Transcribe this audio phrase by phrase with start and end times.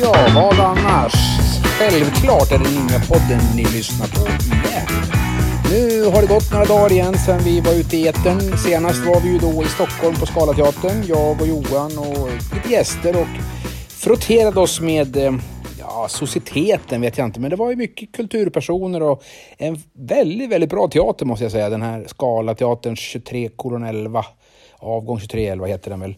[0.00, 1.12] Ja, vad annars?
[1.78, 4.86] Självklart är det Ninja-podden ni lyssnar på igen.
[5.70, 8.58] Nu har det gått några dagar igen sedan vi var ute i etern.
[8.58, 13.16] Senast var vi ju då i Stockholm på Scalateatern, jag och Johan och lite gäster
[13.16, 13.26] och
[14.12, 15.32] frotterade oss med eh,
[15.78, 19.22] Ja, societeten vet jag inte, men det var ju mycket kulturpersoner och
[19.58, 21.68] en väldigt, väldigt bra teater måste jag säga.
[21.68, 23.50] Den här Scalateaterns 23
[23.88, 24.24] 11,
[24.78, 26.14] avgång 2311 heter den väl.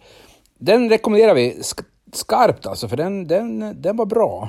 [0.59, 1.63] Den rekommenderar vi
[2.13, 4.49] skarpt alltså, för den, den, den var bra.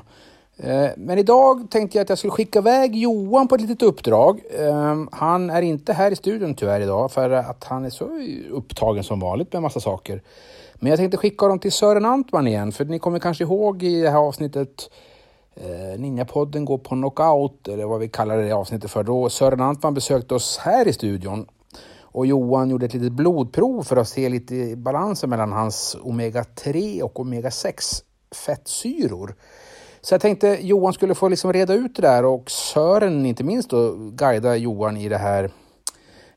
[0.57, 4.41] Eh, men idag tänkte jag att jag skulle skicka iväg Johan på ett litet uppdrag.
[4.59, 8.09] Ehm, han är inte här i studion tyvärr idag för att han är så
[8.51, 10.21] upptagen som vanligt med massa saker.
[10.79, 14.01] Men jag tänkte skicka dem till Sören Antman igen, för ni kommer kanske ihåg i
[14.01, 14.89] det här avsnittet
[15.55, 19.03] eh, Ninjapodden går på knockout, eller vad vi kallar det avsnittet för.
[19.03, 21.47] Då Sören Antman besökte oss här i studion
[22.15, 27.19] och Johan gjorde ett litet blodprov för att se lite balansen mellan hans omega-3 och
[27.19, 28.01] omega-6
[28.45, 29.35] fettsyror.
[30.01, 33.69] Så jag tänkte Johan skulle få liksom reda ut det där och Sören inte minst
[33.69, 35.51] då guida Johan i det här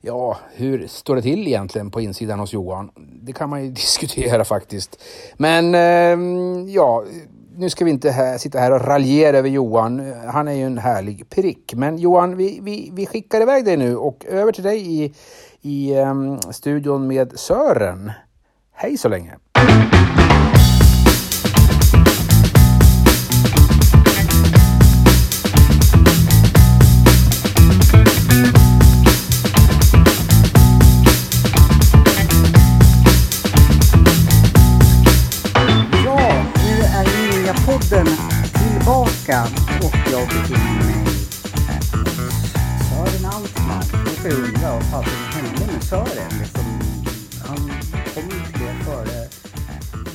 [0.01, 2.91] Ja, hur står det till egentligen på insidan hos Johan?
[3.23, 5.03] Det kan man ju diskutera faktiskt.
[5.37, 7.05] Men eh, ja,
[7.57, 10.13] nu ska vi inte här, sitta här och raljera över Johan.
[10.33, 11.75] Han är ju en härlig prick.
[11.75, 15.13] Men Johan, vi, vi, vi skickar iväg dig nu och över till dig i,
[15.61, 18.13] i eh, studion med Sören.
[18.73, 19.35] Hej så länge!
[19.55, 19.63] Ja,
[39.29, 39.43] tillbaka
[39.87, 41.05] och jag befinner mig
[42.89, 43.43] Sören.
[44.05, 46.39] Nu får jag undra vad fasen hände med Sören?
[46.41, 46.64] Liksom,
[47.47, 47.57] han
[48.14, 49.29] kom ju till det före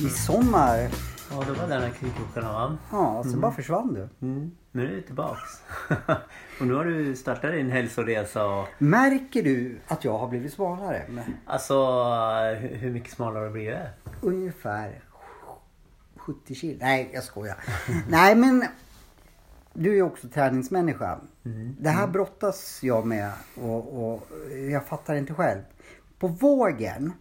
[0.02, 0.88] midsommar.
[1.30, 2.78] Ja, det var den här kringklockan va?
[2.90, 4.26] Ja, så bara försvann du.
[4.26, 4.50] Mm.
[4.72, 5.62] Nu är du tillbaks.
[6.60, 11.02] och nu har du startat din hälsoresa och Märker du att jag har blivit smalare?
[11.46, 11.74] Alltså
[12.60, 13.78] hur, hur mycket smalare har du blivit?
[14.20, 15.00] ungefär
[16.16, 16.78] 70 kilo.
[16.80, 17.56] Nej, jag skojar.
[18.08, 18.64] Nej, men
[19.74, 21.20] du är också träningsmänniska.
[21.80, 24.28] Det här brottas jag med och, och
[24.70, 25.60] jag fattar inte själv.
[26.18, 27.12] På vågen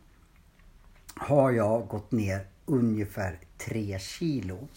[1.15, 4.67] har jag gått ner ungefär 3 kilo.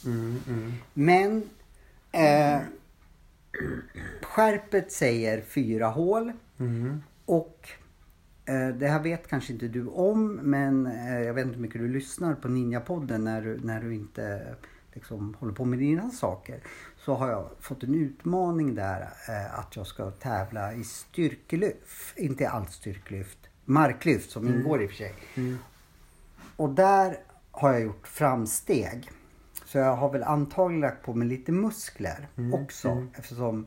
[0.95, 1.43] Men
[2.13, 2.61] eh,
[4.23, 6.33] skärpet säger fyra hål.
[7.25, 7.69] Och
[8.45, 11.81] eh, det här vet kanske inte du om men eh, jag vet inte hur mycket
[11.81, 14.55] du lyssnar på Ninja-podden när du, när du inte
[14.93, 16.61] liksom, håller på med dina saker.
[17.06, 22.17] Så har jag fått en utmaning där eh, att jag ska tävla i styrkelyft.
[22.19, 23.39] Inte allt styrkelyft.
[23.65, 25.15] Marklyft som ingår i och för sig.
[26.56, 27.19] Och där
[27.50, 29.11] har jag gjort framsteg.
[29.65, 33.66] Så jag har väl antagligen lagt på mig lite muskler också eftersom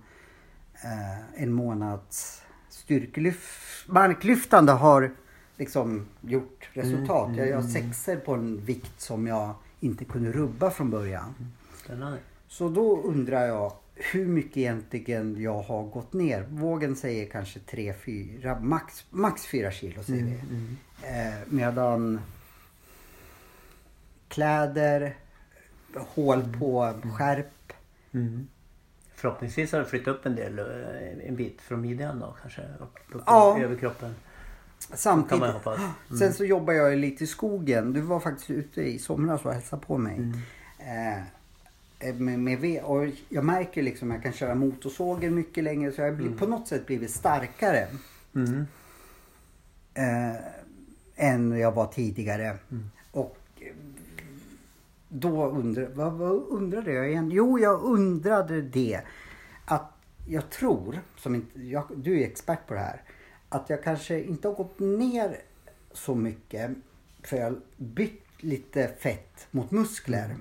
[0.74, 5.12] eh, en månads styrkelyft, marklyftande har
[5.58, 7.36] liksom gjort resultat.
[7.36, 11.36] Jag har sexer på en vikt som jag inte kunde rubba från början.
[11.84, 12.20] Spännande.
[12.50, 16.46] Så då undrar jag hur mycket egentligen jag har gått ner.
[16.50, 20.36] Vågen säger kanske 3-4, max, max 4 kilo säger vi.
[21.04, 22.22] Eh, medan
[24.28, 25.16] kläder,
[25.96, 27.74] hål på skärp.
[28.14, 28.48] Mm.
[29.16, 32.62] Förhoppningsvis har du flyttat upp en del, eh, en bit från midjan då kanske?
[32.80, 33.60] Upp, upp Ja.
[33.60, 34.16] över kroppen.
[34.80, 35.44] Samtidigt.
[36.20, 37.94] Sen så jobbar jag lite i skogen.
[37.94, 40.34] Du var faktiskt ute i somras och hälsade på mig.
[40.80, 41.24] Eh,
[42.00, 42.84] med, med ved.
[42.84, 45.92] Och jag märker liksom att jag kan köra motorsågen mycket längre.
[45.92, 47.88] Så jag har blivit, på något sätt blivit starkare.
[48.36, 48.66] Mm.
[49.94, 50.36] Eh,
[51.16, 52.58] än jag var tidigare.
[53.12, 53.74] Och eh,
[55.10, 57.32] då undrar, vad, vad undrade jag igen?
[57.32, 59.02] Jo, jag undrade det.
[59.66, 59.92] Att
[60.28, 63.02] jag tror, som inte, jag, du är expert på det här.
[63.50, 65.38] Att jag kanske inte har gått ner
[65.92, 66.72] så mycket.
[67.24, 70.36] För jag har bytt lite fett mot muskler.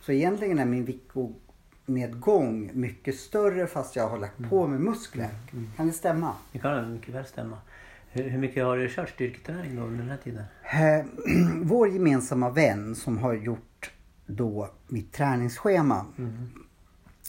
[0.00, 5.28] Så egentligen är min viktnedgång mycket större fast jag har lagt på mig muskler.
[5.76, 6.34] Kan det stämma?
[6.52, 7.56] Det kan mycket väl stämma.
[8.12, 10.44] Hur, hur mycket har du kört styrketräning då under den här tiden?
[10.64, 11.06] Eh,
[11.62, 13.90] Vår gemensamma vän som har gjort
[14.26, 16.06] då mitt träningsschema.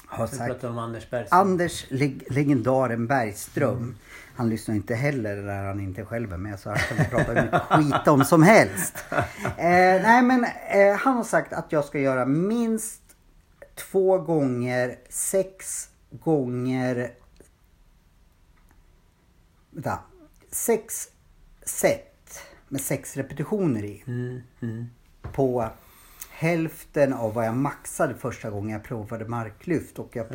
[0.06, 0.64] har Du sagt.
[0.64, 1.40] Anders Bergström.
[1.40, 3.96] Anders leg legendaren Bergström.
[4.36, 7.42] Han lyssnar inte heller när han inte själv är med så han kan prata hur
[7.42, 9.06] mycket skit om som helst.
[9.58, 13.02] Eh, nej men eh, han har sagt att jag ska göra minst
[13.76, 17.12] två gånger sex gånger
[19.72, 20.00] vänta,
[20.52, 21.10] sex
[21.66, 24.90] set med sex repetitioner i Mm, mm.
[25.34, 25.70] på
[26.32, 30.26] hälften av vad jag maxade första gången jag provade marklyft och jag.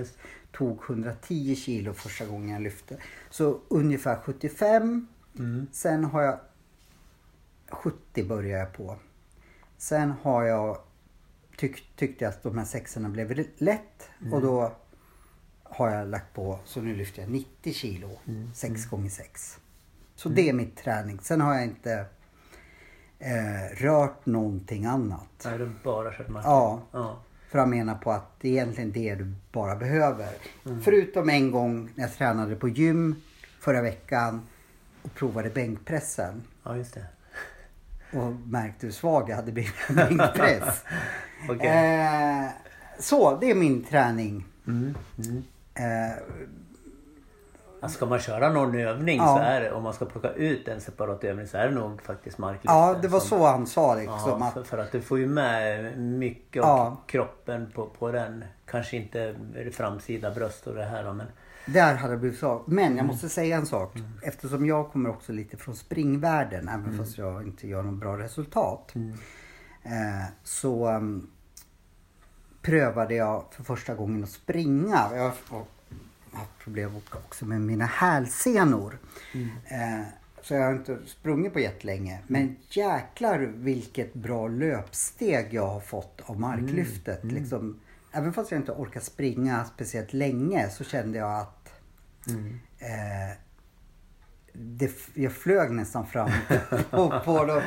[0.56, 2.96] Tog 110 kilo första gången jag lyfte.
[3.30, 5.06] Så ungefär 75.
[5.38, 5.66] Mm.
[5.72, 6.40] Sen har jag
[7.68, 8.96] 70 började jag på.
[9.78, 10.78] Sen har jag
[11.56, 14.72] tyck, tyckte jag att de här sexorna blev lätt och då
[15.62, 18.10] har jag lagt på, så nu lyfter jag 90 kilo,
[18.54, 19.58] 6 gånger 6
[20.14, 21.20] Så det är mitt träning.
[21.22, 22.06] Sen har jag inte
[23.18, 25.42] eh, rört någonting annat.
[25.44, 26.44] Nej, du bara kört mark.
[26.44, 27.22] Ja, ja.
[27.48, 30.28] För han menar på att det är egentligen det du bara behöver.
[30.82, 33.16] Förutom en gång när jag tränade på gym
[33.60, 34.46] förra veckan
[35.02, 36.42] och provade bänkpressen.
[36.64, 37.06] Ja, just det.
[38.18, 40.84] Och märkte hur svag jag hade blivit med bänkpress.
[41.48, 41.68] Okej.
[41.68, 42.48] eh,
[42.98, 44.44] så, det är min träning.
[44.66, 45.42] Mm, mm.
[45.74, 46.16] Eh,
[47.80, 49.36] Alltså, ska man köra någon övning Ja.
[49.36, 52.02] så är det, om man ska plocka ut en separat övning så är det nog
[52.02, 52.74] faktiskt marklyften.
[52.76, 54.40] ja, det var som- så han sa liksom.
[54.40, 57.02] Ja, för, för att du får ju med mycket av Ja.
[57.06, 58.44] kroppen på, på den.
[58.66, 59.34] Kanske inte
[59.72, 61.26] framsida bröst och det här men
[61.66, 62.62] Där hade det blivit så.
[62.66, 62.96] Men Mm.
[62.96, 63.94] jag måste säga en sak.
[64.22, 66.98] Eftersom jag kommer också lite från springvärlden, även Mm.
[66.98, 68.92] fast jag inte gör något bra resultat.
[69.82, 71.30] Eh, så um,
[72.62, 75.00] prövade jag för första gången att springa.
[75.14, 75.32] Jag
[76.36, 78.98] haft problem också med mina hälsenor.
[79.34, 79.48] Mm.
[79.64, 80.06] Eh,
[80.42, 82.18] så jag har inte sprungit på jättelänge.
[82.26, 87.22] Men jäklar vilket bra löpsteg jag har fått av marklyftet.
[87.22, 87.34] Mm.
[87.34, 87.80] Liksom,
[88.12, 91.52] även fast jag inte orkar springa speciellt länge så kände jag att
[92.28, 92.58] Mm.
[92.78, 93.36] eh,
[94.58, 96.30] det, jag flög nästan fram
[96.90, 97.60] på, på, då,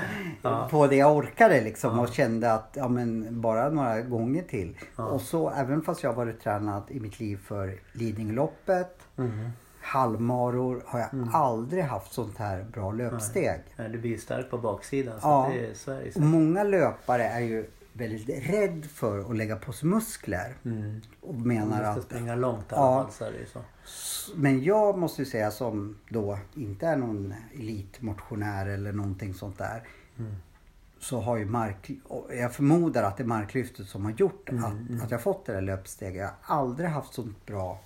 [0.69, 4.77] på det jag orkade liksom och kände att ja, men bara några gånger till.
[4.95, 9.50] Och så även fast jag varit tränad i mitt liv för Lidingöloppet, Mm.
[9.81, 13.62] halvmaror har jag aldrig haft sånt här bra löpsteg.
[13.77, 15.21] Nej, du blir ju stark på baksidan.
[15.21, 15.51] Så, Ja.
[15.53, 16.19] det, så är det så.
[16.19, 17.65] många löpare är ju
[18.00, 20.56] väldigt rädd för att lägga på sig muskler.
[20.66, 21.01] Mm.
[21.22, 22.75] Och menar att springa långt Ja.
[22.75, 23.62] alla fall så är det ju så.
[24.36, 29.84] Men jag måste ju säga som då inte är någon elitmotionär eller någonting sånt där.
[31.00, 31.92] Så har ju mark...
[32.30, 35.62] Jag förmodar att det är marklyftet som har gjort att, att jag fått det där
[35.62, 36.22] löpsteget.
[36.22, 37.80] Jag har aldrig haft sånt bra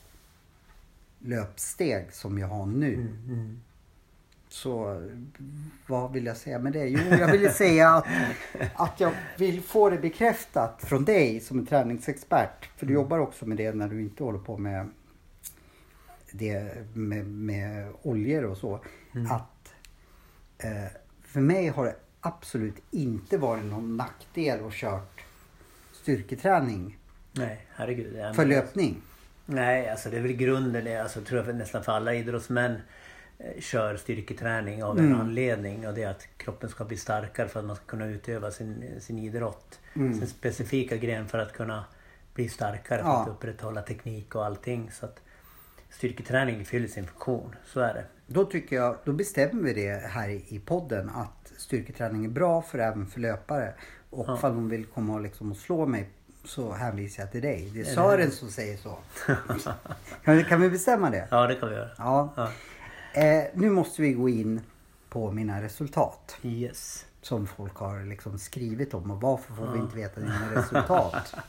[1.19, 3.07] löpsteg som jag har nu.
[4.53, 4.59] Mm.
[4.63, 5.01] Så
[5.88, 6.88] vad vill jag säga med det?
[6.88, 8.05] Jo, jag vill säga att,
[8.75, 12.69] att jag vill få det bekräftat från dig som en träningsexpert.
[12.77, 14.89] För du jobbar också med det när du inte håller på med
[16.31, 18.75] det med, med oljor och så.
[19.29, 19.73] Att
[20.57, 20.91] eh,
[21.23, 25.21] för mig har det absolut inte varit någon nackdel att kört
[25.91, 26.97] styrketräning
[27.31, 28.35] Nej, herregud.
[28.35, 29.01] För löpning.
[29.45, 31.01] Nej, alltså det är väl grunden.
[31.01, 32.81] Alltså, tror jag nästan för alla idrottsmän
[33.60, 35.19] kör styrketräning av en Mm.
[35.22, 35.88] anledning.
[35.88, 39.00] Och det är att kroppen ska bli starkare för att man ska kunna utöva sin,
[39.01, 39.80] sin idrott.
[39.94, 40.13] Mm.
[40.19, 41.86] Sin specifika gren för att kunna
[42.34, 43.01] bli starkare.
[43.01, 43.22] För Ja.
[43.22, 44.92] att upprätthålla teknik och allting.
[44.92, 45.19] Så att
[45.90, 47.56] styrketräning fyller sin funktion.
[47.66, 48.06] Så är det.
[48.28, 52.80] Då tycker jag, då bestämmer vi det här i podden att styrketräning är bra för
[52.80, 53.74] även för löpare.
[54.10, 54.38] Och Ja.
[54.38, 56.10] ifall de vill komma och, liksom och slå mig
[56.46, 57.72] så hänvisar jag till dig.
[57.74, 58.98] Det är Sören som säger så.
[60.24, 61.27] kan, vi, kan vi bestämma det?
[61.32, 61.89] Ja, det kan vi göra.
[61.98, 62.34] Ja.
[62.36, 62.50] Ja.
[63.13, 64.62] Eh, nu måste vi gå in
[65.10, 66.38] på mina resultat.
[66.43, 67.05] Yes.
[67.22, 71.36] Som folk har liksom skrivit om och varför får vi inte veta dina resultat?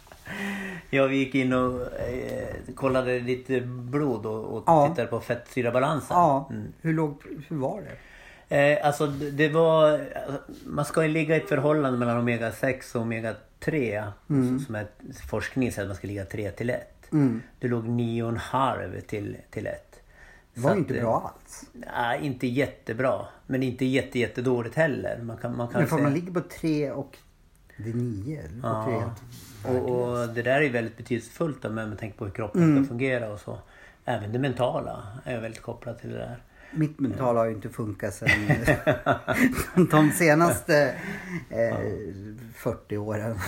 [0.91, 4.89] Ja, vi gick in och eh, kollade lite blod och, och Ja.
[4.89, 6.17] tittade på fettsyrabalansen.
[6.17, 6.73] Ja, Mm.
[6.81, 7.83] hur, låg, hur var
[8.49, 8.57] det?
[8.57, 10.01] Eh, alltså det var...
[10.67, 14.05] Man ska ju ligga i ett förhållande mellan omega 6 och omega 3.
[14.67, 14.87] Som är
[15.29, 17.13] forskning säger att man ska ligga 3 till 1.
[17.13, 17.43] Mm.
[17.61, 19.94] Det låg 9,5 till, till 1.
[20.55, 21.65] Det var inte bra alls.
[21.73, 23.27] Nej, inte jättebra.
[23.47, 25.21] Men inte jätte, jättedåligt heller.
[25.23, 27.17] Man kan, man kan Men får säga- man ligger på tre och
[27.77, 28.41] det är nio?
[28.43, 29.15] eller på Ja.
[29.65, 29.73] tre.
[29.81, 32.85] Och, och det där är väldigt betydelsefullt då, med med tanke på hur kroppen Mm.
[32.85, 33.59] ska fungera och så.
[34.05, 36.43] Även det mentala är väldigt kopplat till det där.
[36.71, 38.31] Mitt mentala har ju inte funkat sedan
[39.91, 40.95] de senaste
[41.51, 41.77] eh,
[42.55, 43.39] 40 åren.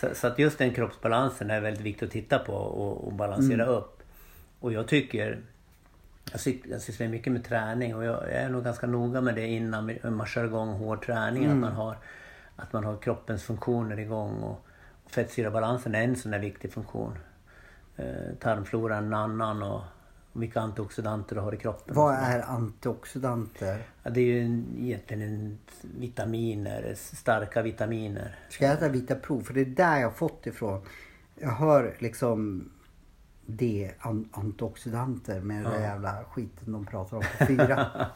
[0.00, 3.62] Så, så att just den kroppsbalansen är väldigt viktig att titta på och, och balansera
[3.62, 3.74] Mm.
[3.74, 4.02] upp.
[4.60, 5.40] Och jag tycker...
[6.32, 9.46] Jag, syk, jag sysslar mycket med träning och jag, är nog ganska noga med det
[9.46, 11.44] innan man kör igång hård träning.
[11.44, 11.56] Mm.
[11.56, 11.96] Att, man har,
[12.56, 14.42] att man har kroppens funktioner igång.
[14.42, 14.66] Och,
[15.04, 17.18] och fettsyrabalansen är en sån där viktig funktion.
[17.96, 19.80] eh, tarmfloran en annan och
[20.32, 21.94] vilka antioxidanter du har i kroppen.
[21.94, 23.82] Vad är antioxidanter?
[24.02, 28.36] Ja, det är ju en- egentligen en vitaminer, starka vitaminer.
[28.48, 29.42] Ska jag äta vita prov?
[29.42, 30.80] För det är där jag har fått ifrån.
[31.34, 32.70] Jag hör liksom
[33.46, 37.86] det, an- antioxidanter med den där jävla skiten de pratar om på fyra.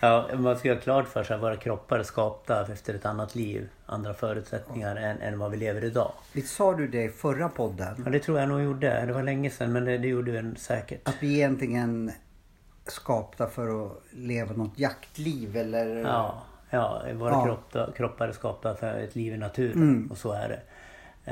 [0.00, 3.34] Ja, man ska ha klart för sig att våra kroppar är skapta efter ett annat
[3.34, 6.12] liv, andra förutsättningar än, än vad vi lever idag.
[6.32, 8.02] Visst sa du det i förra podden?
[8.04, 9.06] Ja, det tror jag nog gjorde.
[9.06, 11.08] Det var länge sedan men det, det gjorde vi säkert.
[11.08, 12.12] Att vi egentligen
[12.86, 15.96] skapta för att leva något jaktliv eller...
[15.96, 17.44] Ja, ja våra Ja.
[17.44, 20.60] Kroppar, kroppar är skapta för ett liv i naturen och så är det.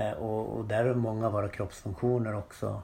[0.00, 2.82] Eh, och, och där har många av våra kroppsfunktioner också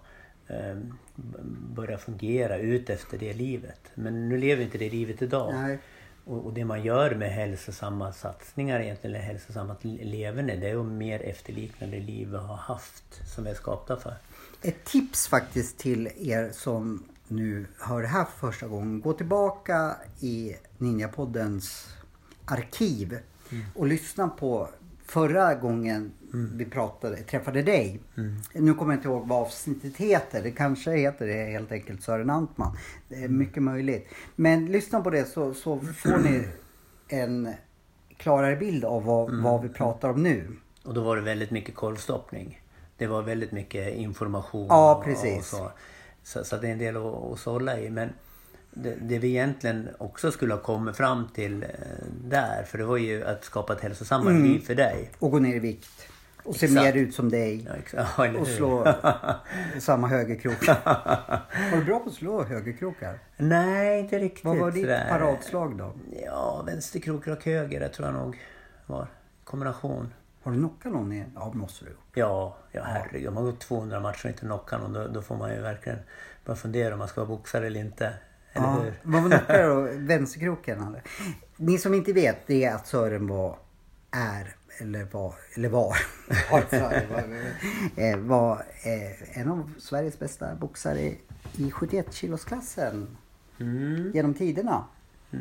[0.49, 0.77] eh,
[1.15, 1.39] b-
[1.75, 3.81] börjat fungera ut efter det livet.
[3.95, 5.55] Men nu lever inte det livet idag.
[5.55, 5.79] Nej.
[6.25, 10.87] Och, det man gör med hälsosamma satsningar egentligen, eller hälsosamma le- leverne, det är att
[10.87, 14.15] mer efterlikna det liv vi har haft, som vi är skapta för.
[14.63, 19.01] Ett tips faktiskt till er som nu hör det här för första gången.
[19.01, 21.89] Gå tillbaka i Ninjapoddens
[22.45, 23.19] arkiv
[23.75, 24.69] och lyssna på
[25.09, 28.01] förra gången vi pratade, träffade dig.
[28.53, 30.43] Nu kommer jag inte ihåg vad avsnittet heter.
[30.43, 32.77] Det kanske heter det helt enkelt Sören Antman.
[33.09, 34.09] Det är mycket möjligt.
[34.37, 36.49] Men lyssna på det så, så får ni
[37.09, 37.55] en
[38.17, 40.57] klarare bild av vad, vad vi pratar om nu.
[40.85, 42.61] Och då var det väldigt mycket korvstoppning.
[42.97, 44.67] Det var väldigt mycket information.
[44.69, 45.39] Ja, precis.
[45.39, 45.71] Och så.
[46.23, 47.91] Så, så det är en del att, att sålla i.
[47.91, 48.09] Men
[48.71, 51.69] det, det vi egentligen också skulle ha kommit fram till eh,
[52.25, 55.11] där, för det var ju att skapa ett hälsosammare liv för dig.
[55.19, 56.09] Och gå ner i vikt.
[56.43, 56.85] Och se Exakt.
[56.85, 57.69] mer ut som dig.
[57.93, 58.95] Ja, Och slå
[59.79, 60.67] samma högerkrok.
[61.71, 63.19] Var du bra på att slå högerkrokar?
[63.37, 64.45] Nej, inte riktigt.
[64.45, 65.09] Vad var ditt sådär.
[65.09, 65.93] paradslag då?
[66.25, 68.39] Ja, vänsterkrok, rak höger, det tror jag nog
[68.87, 69.07] var.
[69.45, 70.13] Kombination.
[70.43, 71.25] Har du knockat någon i?
[71.35, 71.91] Ja, måste du.
[72.15, 73.29] Ja, ja herregud.
[73.29, 75.99] Om man gått 200 matcher och inte knockat någon, då, då får man ju verkligen
[76.45, 78.13] börja fundera om man ska vara boxare eller inte.
[78.53, 79.81] Ja, vad var knockade då?
[79.99, 80.87] Vänsterkroken?
[80.87, 81.03] Eller?
[81.57, 83.57] Ni som inte vet, det är att Sören var,
[84.11, 85.97] är, eller var, eller var,
[88.29, 91.01] var, eh, eh, en av Sveriges bästa boxare
[91.57, 93.17] i 71 kilosklassen
[93.61, 94.11] Mm.
[94.15, 94.85] genom tiderna.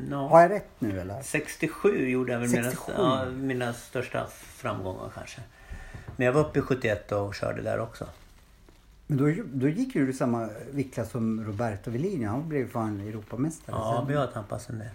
[0.10, 0.28] Ja.
[0.28, 1.22] Har jag rätt nu eller?
[1.22, 2.94] 67 gjorde jag väl mina, 67?
[2.98, 5.42] ja, mina största framgångar kanske.
[6.16, 8.08] Men jag var uppe i 71 och körde där också.
[9.08, 12.26] Men då, då gick ju du i samma viktklass som Roberto Velini.
[12.26, 14.08] Han blev fan Europamästare Ja, sen.
[14.08, 14.88] vi har tampats en del.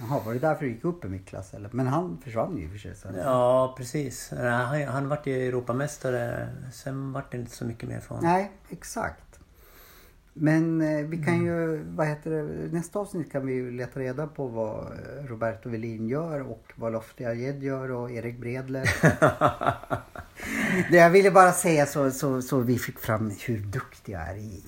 [0.00, 1.70] Jaha, var det därför du gick upp en viktklass eller?
[1.72, 3.14] Men han försvann ju i och för sig sen.
[3.14, 4.30] Ja, precis.
[4.36, 6.48] Han, han vart ju Europamästare.
[6.72, 9.24] Sen vart det inte så mycket mer från Nej, exakt.
[10.40, 11.46] Men eh, vi kan Mm.
[11.46, 12.42] ju, vad heter det,
[12.72, 16.92] nästa avsnitt kan vi ju leta reda på vad eh, Roberto Velin gör och vad
[16.92, 18.90] Lofty Ajed gör och Erik Bredler.
[20.90, 24.36] det jag ville bara säga så, så, så vi fick fram hur duktig jag är
[24.36, 24.62] i,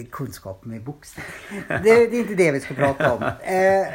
[0.00, 1.24] i kunskap med boxning.
[1.68, 3.22] Det, det är inte det vi ska prata om.
[3.22, 3.86] Eh,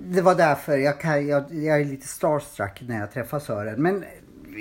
[0.00, 3.82] det var därför jag, kan, jag, jag är lite starstruck när jag träffar Sören.
[3.82, 4.04] Men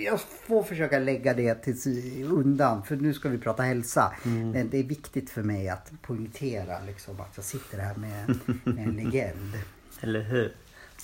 [0.03, 4.13] jag får försöka lägga det till undan för nu ska vi prata hälsa.
[4.23, 8.87] Men det är viktigt för mig att poängtera liksom, att jag sitter här med, med
[8.87, 9.53] en legend
[10.01, 10.53] Eller hur?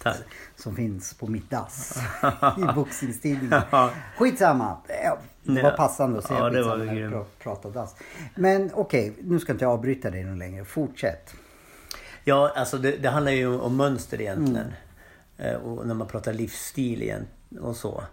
[0.04, 0.18] Tack.
[0.56, 1.98] som finns på mitt dass
[2.58, 3.62] i boxningstidningen.
[4.18, 4.78] Skitsamma.
[5.44, 7.14] Det var passande att säga Ja, det var när vi grymt.
[7.16, 7.96] pra- pratar dass.
[8.36, 10.66] Men okej, nu ska inte jag avbryta dig någon längre.
[10.66, 11.34] Fortsätt.
[12.24, 14.74] Ja, alltså det, det handlar ju om mönster egentligen.
[15.38, 17.26] Eh, och när man pratar livsstil igen
[17.62, 18.04] och så.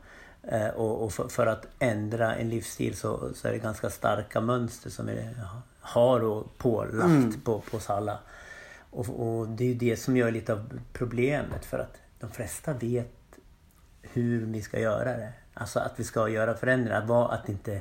[0.42, 4.40] Eh, och och för, för att ändra en livsstil så, så är det ganska starka
[4.40, 5.28] mönster som vi
[5.80, 8.18] har och pålagt på, på oss alla.
[8.90, 12.72] Och, och det är ju det som gör lite av problemet för att de flesta
[12.72, 13.38] vet
[14.02, 15.32] hur vi ska göra det.
[15.54, 16.98] Alltså att vi ska göra förändringar.
[16.98, 17.80] Att, vara, att inte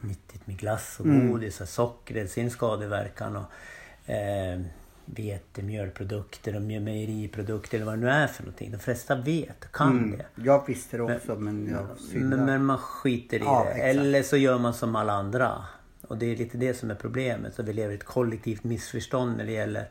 [0.00, 4.60] nyttigt med glass och godis och socker, sin skadeverkan och eh,
[5.04, 8.70] vete, mjölprodukter och mejeriprodukter eller vad det nu är för någonting.
[8.72, 10.26] De flesta vet och kan det.
[10.34, 12.42] Jag visste det också men jag Men, syndade.
[12.44, 13.70] men man skiter i Ja, det.
[13.70, 13.84] exakt.
[14.00, 15.64] Eller så gör man som alla andra.
[16.08, 17.54] Och det är lite det som är problemet.
[17.54, 19.88] Så vi lever i ett kollektivt missförstånd när det gäller,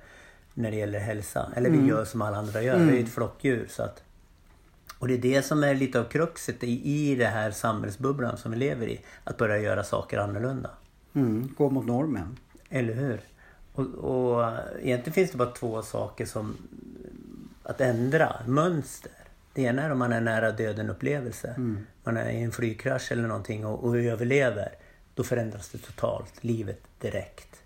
[0.54, 1.52] när det gäller hälsa.
[1.56, 1.82] Eller Mm.
[1.82, 2.78] vi gör som alla andra gör.
[2.80, 3.68] Vi är ju ett flockdjur.
[3.70, 4.04] Så att,
[5.00, 8.52] och det är det som är lite av kruxet i, i det här samhällsbubblan som
[8.52, 9.02] vi lever i.
[9.24, 10.70] Att börja göra saker annorlunda.
[11.16, 12.38] Mm, gå mot normen.
[12.70, 13.22] Eller hur?
[13.74, 14.46] Och, och
[14.82, 16.58] egentligen finns det bara två saker som
[17.64, 19.12] att ändra mönster.
[19.54, 21.54] Det ena är om man är nära döden upplevelse.
[22.04, 24.70] Man är i en flygkrasch eller någonting och, och överlever.
[25.16, 27.62] Då förändras det totalt, livet direkt.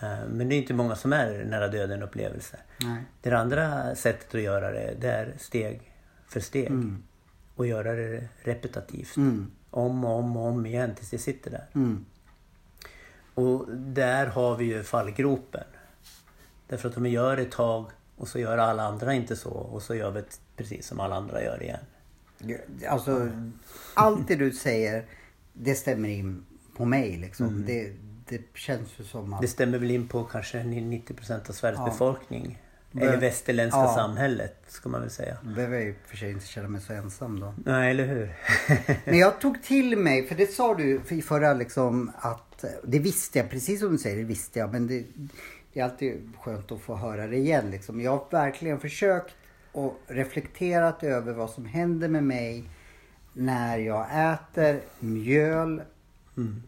[0.00, 2.56] Eh, Men det är inte många som är nära döden upplevelse.
[2.80, 3.02] Nej.
[3.22, 5.92] Det andra sättet att göra det, det är steg
[6.28, 6.70] för steg.
[7.56, 9.16] och göra det repetitivt.
[9.16, 9.50] Mm.
[9.70, 11.66] Om och om och om igen tills det sitter där.
[11.74, 12.04] Mm.
[13.40, 15.64] Och där har vi ju fallgropen.
[16.66, 19.82] Därför att om vi gör ett tag och så gör alla andra inte så och
[19.82, 20.22] så gör vi
[20.56, 21.80] precis som alla andra gör igen.
[22.88, 23.30] Alltså,
[23.94, 25.04] allt det du säger,
[25.52, 26.44] det stämmer in
[26.76, 27.64] på mig liksom.
[27.66, 27.92] Det,
[28.28, 29.40] det känns ju som att...
[29.40, 31.84] Det stämmer väl in på kanske 90 procent av Sveriges Ja.
[31.84, 32.62] befolkning.
[32.94, 33.94] Eller västerländska ja.
[33.94, 35.36] samhället ska man väl säga.
[35.42, 37.54] behöver jag i och för sig inte känna mig så ensam då.
[37.64, 38.34] Nej, eller hur?
[39.04, 43.38] Men jag tog till mig, för det sa du i förra liksom att, det visste
[43.38, 44.72] jag, precis som du säger, det visste jag.
[44.72, 45.04] Men det,
[45.72, 48.00] det är alltid skönt att få höra det igen liksom.
[48.00, 49.34] Jag har verkligen försökt
[49.72, 52.64] och reflekterat över vad som händer med mig
[53.32, 55.82] när jag äter mjöl,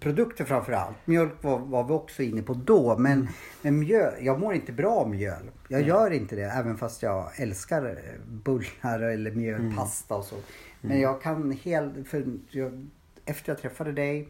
[0.01, 0.97] produkter framför allt.
[1.05, 2.99] Mjölk var, var vi också inne på då.
[2.99, 3.29] Men,
[3.63, 5.51] men mjöl, jag mår inte bra av mjöl.
[5.69, 10.37] Jag gör inte det även fast jag älskar eh, bullar eller mjölpasta och så.
[10.81, 12.87] Men jag kan helt, för jag,
[13.25, 14.29] efter jag träffade dig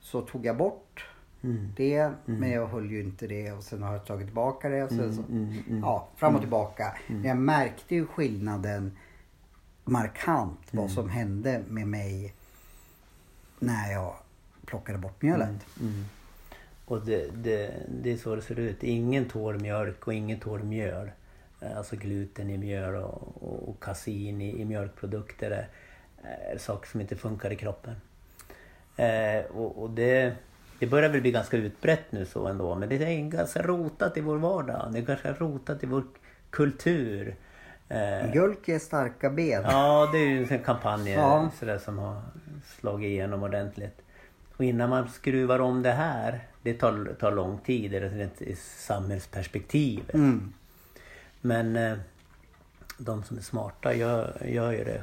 [0.00, 1.08] så tog jag bort
[1.76, 2.10] det.
[2.24, 4.82] Men jag höll ju inte det och sen har jag tagit tillbaka det.
[4.84, 5.22] Och sen så,
[5.82, 6.96] Ja, fram och tillbaka.
[7.06, 8.96] Men jag märkte ju skillnaden
[9.84, 12.34] markant vad som hände med mig
[13.58, 14.14] när jag
[14.66, 15.66] plockade bort mjölet.
[16.84, 18.82] Och det, det, det är så det ser ut.
[18.82, 21.10] Ingen tål mjölk och ingen tål mjöl.
[21.60, 25.68] Eh, Alltså gluten i mjöl och, och, och kasein i, i mjölkprodukter är,
[26.52, 27.94] är saker som inte funkar i kroppen.
[28.96, 30.34] Eh, och och det,
[30.78, 32.74] det börjar väl bli ganska utbrett nu så ändå.
[32.74, 34.88] Men det är ganska rotat i vår vardag.
[34.92, 36.04] Det är ganska rotat i vår
[36.50, 37.36] kultur.
[37.88, 39.62] Eh, Mjölk är starka ben.
[39.62, 41.50] Ja, det är ju en kampanj Ja.
[41.84, 42.22] som har
[42.80, 44.02] slagit igenom ordentligt.
[44.56, 48.56] Och innan man skruvar om det här, det tar, tar lång tid i ett i
[48.56, 50.00] samhällsperspektiv.
[50.14, 50.52] Mm.
[51.40, 51.96] Men eh,
[52.98, 55.02] de som är smarta gör, gör ju det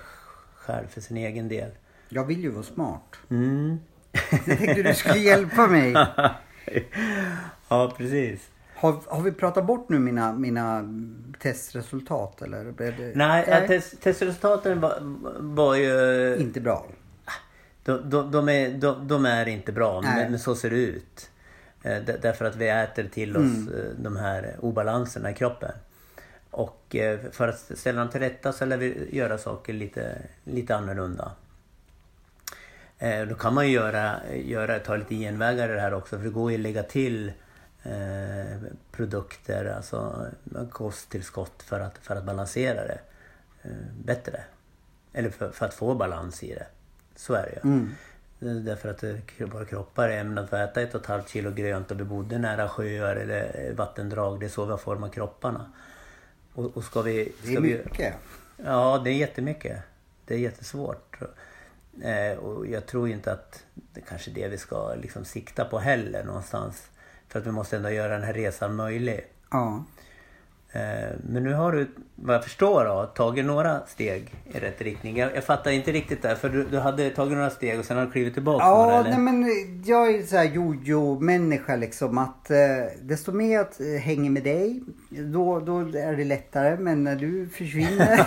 [0.55, 1.69] själv för sin egen del.
[2.10, 3.15] Jag vill ju vara smart.
[3.29, 3.77] Mm.
[4.45, 5.91] Jag tänkte du skulle hjälpa mig.
[7.69, 8.50] ja, precis.
[8.75, 10.83] Har, har vi pratat bort nu mina, mina
[11.39, 12.74] testresultat eller?
[12.77, 14.98] Det- Nej, äh, test, testresultaten var,
[15.39, 16.36] var ju...
[16.39, 16.86] Inte bra.
[17.83, 20.29] De, de, de, är, de, de är inte bra, Nej.
[20.29, 21.29] men, så ser det ut.
[21.84, 23.73] Eh, därför att vi äter till oss Mm.
[23.73, 25.71] eh, de här obalanserna i kroppen.
[26.51, 30.75] Och eh, för att ställa dem till rätta så lär vi göra saker lite, lite
[30.75, 31.31] annorlunda.
[33.29, 36.29] Då kan man ju göra, göra, ta lite genvägar i det här också för det
[36.29, 37.31] går ju att lägga till
[37.84, 38.58] eh,
[38.91, 40.25] produkter, alltså
[40.71, 42.99] kosttillskott för att, för att balansera det
[43.63, 43.71] eh,
[44.05, 44.43] bättre.
[45.13, 46.65] Eller för, för att få balans i det.
[47.15, 47.71] Så är det ju.
[47.73, 47.95] Mm.
[48.65, 49.04] Därför att
[49.54, 52.04] våra kroppar är ämnade för att äta ett och ett halvt kilo grönt och vi
[52.04, 54.39] bodde nära sjöar eller eh, vattendrag.
[54.39, 55.71] Det är så vi har format kropparna.
[56.54, 57.34] Och, och ska vi...
[57.43, 58.13] Det är Ska vi mycket.
[58.65, 59.80] Ja, det är jättemycket.
[60.26, 61.17] Det är jättesvårt.
[62.02, 65.80] Eh, och jag tror inte att det kanske är det vi ska liksom sikta på
[65.80, 66.89] heller någonstans.
[67.28, 69.28] För att vi måste ändå göra den här resan möjlig.
[69.52, 69.86] Ja.
[70.71, 71.88] Eh, men nu har du,
[72.25, 75.17] vad jag förstår, då, tagit några steg i rätt riktning.
[75.17, 77.97] Jag, jag fattar inte riktigt där, för du, du hade tagit några steg och sen
[77.97, 79.09] har du klivit tillbaka några, Ja, eller?
[79.09, 79.45] nej men
[79.86, 82.57] jag är så här jojo-människa liksom att eh,
[83.01, 87.47] desto mer jag eh, hänger med dig då, då är det lättare men när du
[87.47, 88.19] försvinner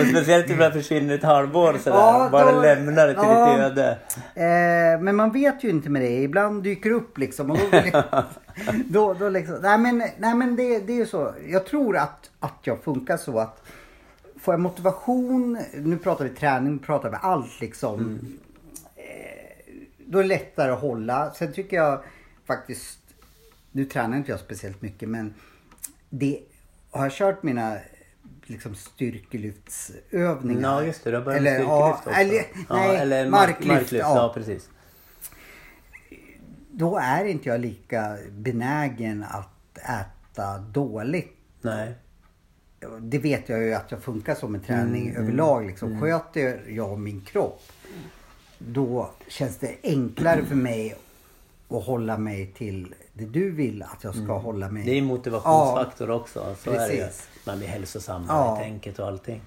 [0.00, 1.96] och speciellt ibland försvinner ett halvår sådär.
[1.96, 3.50] Ja, bara då- lämnar det till ja.
[3.52, 3.98] ditt öde.
[4.34, 6.22] eh, Men man vet ju inte med det.
[6.22, 7.50] Ibland dyker det upp liksom.
[7.50, 8.02] Och då,
[8.88, 11.32] då, då liksom nej men, nej, men det, det är ju så.
[11.48, 13.62] Jag tror att, att jag funkar så att
[14.38, 18.18] får jag motivation, nu pratar vi träning, nu pratar vi allt liksom.
[18.96, 19.04] Eh,
[20.06, 21.34] då är det lättare att hålla.
[21.34, 22.02] Sen tycker jag
[22.46, 22.98] faktiskt,
[23.72, 25.34] nu tränar inte jag speciellt mycket men
[26.10, 26.40] det,
[26.90, 27.78] har jag kört mina
[28.46, 30.62] liksom styrkelyftsövningar.
[30.62, 32.10] Ja just det, du har börjat Eller, med styrkelyft också.
[32.10, 33.68] eller, nej, ja, eller marklyft.
[33.68, 33.92] marklyft.
[33.92, 34.16] ja.
[34.16, 34.68] Ja, precis.
[36.70, 41.36] Då är inte jag lika benägen att äta dåligt.
[41.60, 41.94] Nej.
[43.00, 45.66] Det vet jag ju att jag funkar som en träning Mm, överlag.
[45.66, 46.00] Liksom.
[46.00, 47.62] Sköter jag min kropp
[48.58, 50.96] då känns det enklare för mig
[51.68, 54.82] att hålla mig till det du vill att jag ska hålla mig.
[54.82, 54.86] Mm.
[54.86, 56.54] Det är en motivationsfaktor också.
[56.58, 57.02] Så är det ju.
[57.02, 57.28] Precis.
[57.46, 58.60] Man blir hälsosammare Ja.
[58.60, 59.40] i tänket och allting.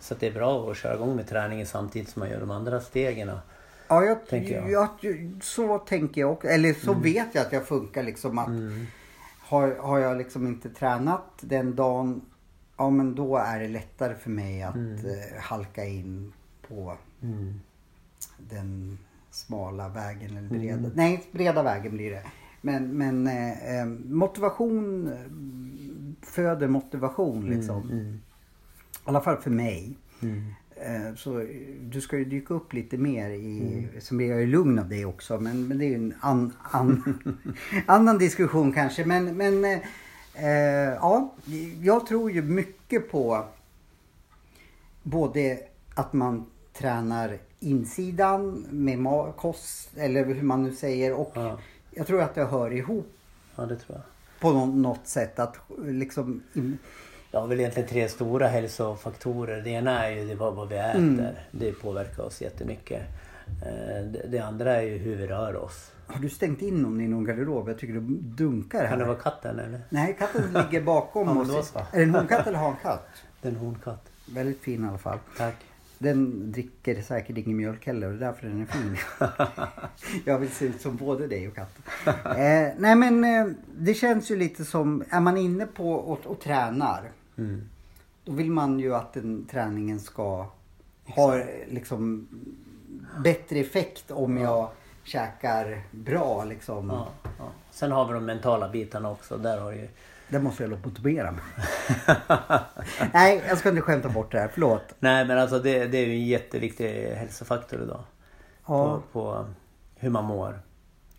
[0.00, 2.80] Så det är bra att köra igång med träningen samtidigt som man gör de andra
[2.80, 3.30] stegen.
[3.88, 4.70] Ja, jag, tänker jag.
[5.02, 5.40] jag.
[5.42, 6.48] så tänker jag också.
[6.48, 7.02] Eller så Mm.
[7.02, 8.48] vet jag att jag funkar liksom att
[9.40, 12.20] har, har jag liksom inte tränat den dagen,
[12.76, 16.32] ja men då är det lättare för mig att eh, halka in
[16.68, 17.60] på Mm.
[18.50, 18.98] den
[19.30, 20.90] smala vägen eller breda.
[20.94, 22.22] Nej, breda vägen blir det.
[22.60, 25.10] Men, men eh, eh, motivation
[26.22, 27.90] föder motivation liksom.
[27.90, 28.18] I
[29.04, 29.96] alla fall för mig.
[30.76, 31.46] Eh, Så
[31.82, 35.04] du ska ju dyka upp lite mer i, så blir jag ju lugn av det
[35.04, 35.40] också.
[35.40, 37.18] Men, men det är ju en an, an,
[37.86, 39.04] annan diskussion kanske.
[39.06, 39.78] Men, men eh,
[41.00, 41.32] ja,
[41.82, 43.44] jag tror ju mycket på
[45.02, 45.58] både
[45.94, 48.98] att man tränar insidan med
[49.36, 51.58] kost eller hur man nu säger och Ja.
[51.90, 53.06] jag tror att det hör ihop
[53.56, 54.02] Ja, det tror jag.
[54.40, 56.42] på nå- något sätt att liksom
[57.30, 59.62] Jag har väl egentligen tre stora hälsofaktorer.
[59.62, 60.98] Det ena är ju det vad vi äter.
[60.98, 61.24] Mm.
[61.50, 63.02] Det påverkar oss jättemycket.
[63.66, 65.90] Eh, det andra är ju hur vi rör oss.
[66.06, 67.68] Har du stängt in någon i någon garderob?
[67.68, 68.88] Jag tycker du dunkar här.
[68.88, 69.80] Kan det vara katten eller?
[69.88, 71.72] Nej, katten ligger bakom Ja, oss.
[71.76, 73.08] Är det en honkatt eller hankatt?
[73.42, 74.10] Det är en honkatt.
[74.26, 75.18] Väldigt fin i alla fall.
[75.36, 75.54] Tack.
[75.98, 78.96] Den dricker säkert ingen mjölk heller och det är därför den är fin.
[80.24, 81.82] jag vill se ut som både dig och katten.
[82.24, 86.40] Eh, nej men eh, det känns ju lite som, är man inne på och, och
[86.40, 87.10] tränar.
[87.36, 87.68] Mm.
[88.24, 90.46] Då vill man ju att den träningen ska
[91.06, 92.28] ha liksom
[93.24, 94.68] bättre effekt om jag
[95.04, 96.88] käkar bra liksom.
[96.88, 97.50] Ja, ja.
[97.70, 99.36] Sen har vi de mentala bitarna också.
[99.36, 99.88] Där har ju...
[100.28, 101.42] Det måste jag lobotomera mig.
[103.12, 104.50] Nej, jag ska inte skämta bort det här.
[104.52, 104.94] Förlåt.
[104.98, 108.04] Nej men alltså det, det är ju en jätteviktig hälsofaktor idag.
[108.66, 109.02] Ja.
[109.02, 109.46] På, på
[109.94, 110.60] hur man mår.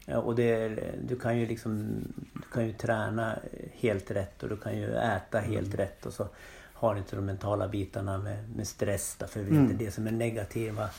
[0.05, 0.69] Ja, och det,
[1.07, 3.39] du kan ju liksom du kan ju träna
[3.73, 6.27] helt rätt och du kan ju äta helt rätt och så
[6.73, 9.91] har du inte de mentala bitarna med, med stress då, för det är inte det
[9.91, 10.89] som är negativa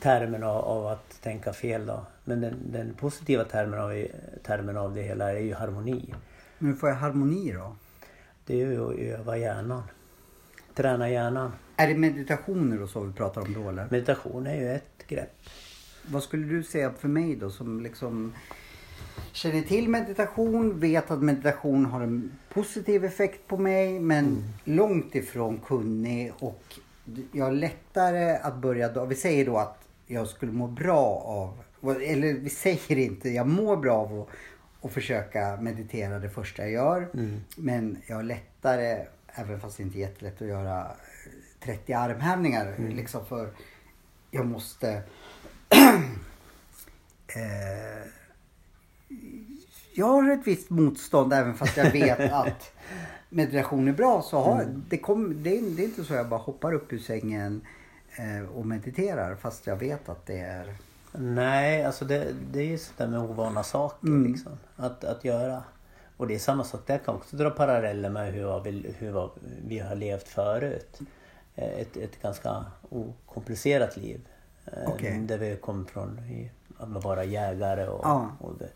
[0.00, 2.06] termen av, av att tänka fel då.
[2.24, 4.06] Men den, den positiva termen av,
[4.42, 6.14] termen av det hela är ju harmoni.
[6.58, 7.76] Nu får jag harmoni då.
[8.46, 9.82] Det är ju att öva hjärnan.
[10.74, 11.52] Träna hjärnan.
[11.76, 13.86] Är det meditationer och så vi pratar om då eller?
[13.90, 15.32] Meditation är ju ett grepp.
[16.06, 18.32] Vad skulle du säga för mig då som liksom
[19.32, 25.60] känner till meditation, vet att meditation har en positiv effekt på mig men långt ifrån
[25.66, 26.62] kunnig och
[27.32, 29.04] jag har lättare att börja då.
[29.04, 31.64] Vi säger då att jag skulle må bra av,
[32.02, 34.28] eller vi säger inte, jag mår bra av att,
[34.84, 37.08] att försöka meditera det första jag gör.
[37.56, 40.86] Men jag har lättare, även fast det inte är jättelätt att göra
[41.60, 43.50] 30 armhävningar liksom för
[44.30, 44.88] jag måste
[47.28, 48.06] eh,
[49.94, 52.72] jag har ett visst motstånd även fast jag vet att
[53.28, 54.22] meditation är bra.
[54.22, 56.98] Så har, det, kom, det, är, det är inte så jag bara hoppar upp ur
[56.98, 57.75] sängen eh,
[58.54, 60.74] och mediterar fast jag vet att det är...
[61.12, 65.62] Nej, alltså det, det är ju sådär med ovana saker liksom, att, att göra.
[66.16, 69.30] Och det är samma sak där, kan också dra paralleller med hur vi, hur
[69.66, 70.98] vi har levt förut.
[71.54, 74.20] Eh, Ett, ett ganska okomplicerat liv.
[74.66, 75.18] Eh, Okej.
[75.20, 76.20] Där vi kom från
[76.78, 78.30] att vara jägare och, Ja.
[78.40, 78.68] och det,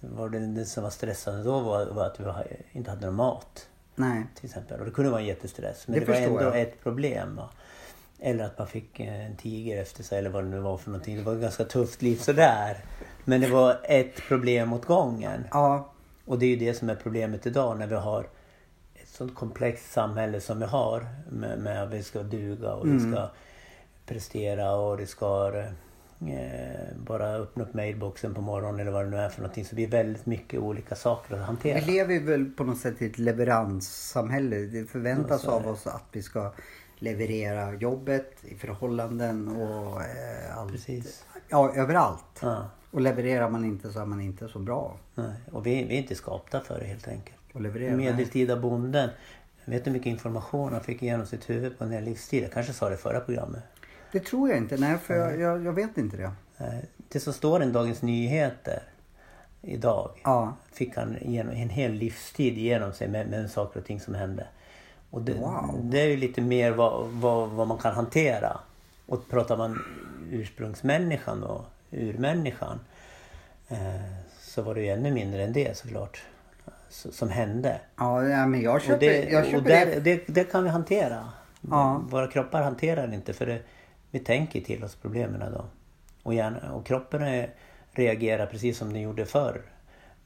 [0.00, 3.06] det, var det, det som var stressande då var, var att vi har- inte hade
[3.06, 3.68] någon mat.
[3.94, 4.26] Nej.
[4.34, 4.80] till exempel.
[4.80, 5.88] Och det kunde vara en jättestress.
[5.88, 6.60] Men Det det, var ändå jag.
[6.60, 7.36] ett problem.
[7.36, 7.50] Va?
[8.20, 11.16] Eller att man fick en tiger efter sig eller vad det nu var för någonting.
[11.16, 12.84] Det var ett ganska tufft liv sådär.
[13.24, 15.44] Men det var ett problem åt gången.
[15.50, 15.92] Ja,
[16.24, 18.26] Och det är ju det som är problemet idag när vi har
[18.94, 21.06] ett sånt komplext samhälle som vi har.
[21.30, 23.30] Med, med att vi ska duga och vi ska
[24.06, 25.52] prestera och det ska
[26.20, 29.64] eh, bara öppna upp mailboxen på morgonen eller vad det nu är för någonting.
[29.64, 31.80] Så det är väldigt mycket olika saker att hantera.
[31.80, 34.56] vi lever ju väl på något sätt i ett leveranssamhälle.
[34.56, 36.52] Det förväntas Ja, av oss att vi ska
[36.98, 40.72] leverera jobbet i förhållanden och eh, allt.
[40.72, 41.24] Precis.
[41.48, 42.24] Ja, överallt.
[42.42, 42.70] Ja.
[42.90, 44.96] Och levererar man inte så är man inte så bra.
[45.14, 47.36] Nej, och vi, vi är inte skapta för det helt enkelt.
[47.54, 47.96] att leverera.
[47.96, 49.10] Medeltida bonden.
[49.64, 52.42] Jag vet hur mycket information han fick igenom sitt huvud på en hel livstid.
[52.44, 53.62] Jag kanske sa det i förra programmet.
[54.12, 54.76] Det tror jag inte.
[54.76, 56.32] Nej, för jag, jag, jag vet inte det.
[57.08, 58.82] Det som står i Dagens Nyheter
[59.62, 60.56] idag Ja.
[60.72, 64.46] fick han igenom, en hel livstid igenom sig med, med saker och ting som hände.
[65.10, 65.80] Och det, Wow.
[65.82, 68.60] det är ju lite mer vad, vad, vad man kan hantera.
[69.06, 69.84] Och pratar man
[70.30, 72.80] ursprungsmänniskan och urmänniskan
[73.68, 73.78] eh,
[74.40, 76.22] så var det ju ännu mindre än det såklart.
[76.90, 77.80] Så, som hände.
[77.96, 80.00] Ja, men jag köper Och, det, jag och köper där, det.
[80.00, 81.28] det, det kan vi hantera.
[81.70, 82.02] Ja.
[82.08, 83.58] Våra kroppar hanterar inte för det,
[84.10, 85.64] vi tänker till oss problemen då.
[86.22, 87.50] Och, hjärna, och kroppen är,
[87.92, 89.62] reagerar precis som den gjorde förr.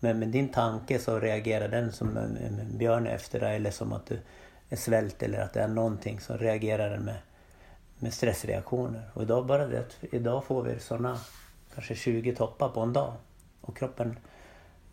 [0.01, 3.93] Men med din tanke så reagerar den som en, en björn efter dig eller som
[3.93, 4.19] att du
[4.73, 7.17] är svält eller att det är någonting så reagerar med,
[7.99, 9.11] med stressreaktioner.
[9.15, 11.19] Och idag bara det idag får vi sådana
[11.75, 13.13] kanske 20 toppar på en dag.
[13.61, 14.17] Och kroppen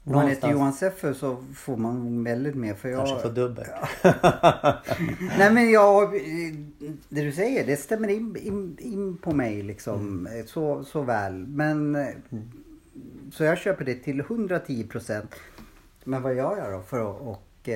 [0.04, 2.74] Om man heter Johan Seffer så får man väldigt mer.
[2.74, 3.70] För jag, kanske får dubbelt.
[5.38, 6.12] Nej men jag,
[7.10, 10.48] det du säger det stämmer in, in, in på mig liksom Mm.
[10.48, 11.34] så, så väl.
[11.34, 11.98] Men
[13.32, 15.36] så jag köper det till 110 procent.
[16.04, 17.70] Men vad gör jag då för att och,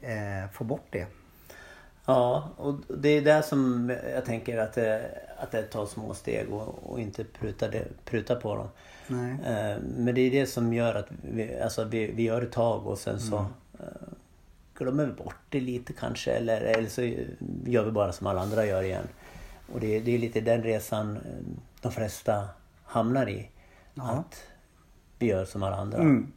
[0.00, 1.06] eh, få bort det?
[2.08, 6.52] Ja, och det är där som jag tänker att det, att det tar små steg
[6.52, 8.68] och, och inte pruta, det, pruta på dem.
[9.06, 9.32] Nej.
[9.32, 12.86] Eh, Men det är det som gör att vi, alltså vi, vi gör ett tag
[12.86, 13.36] och sen så
[13.78, 13.86] eh,
[14.74, 17.02] glömmer vi bort det lite kanske eller, eller så
[17.64, 19.08] gör vi bara som alla andra gör igen.
[19.72, 21.22] Och det, det är lite den resan eh,
[21.80, 22.48] de flesta
[22.84, 23.50] hamnar i.
[23.96, 24.44] Att
[25.18, 25.98] vi gör som alla andra.
[25.98, 26.32] Mm.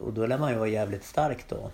[0.00, 1.70] Och då lär man ju vara jävligt stark då.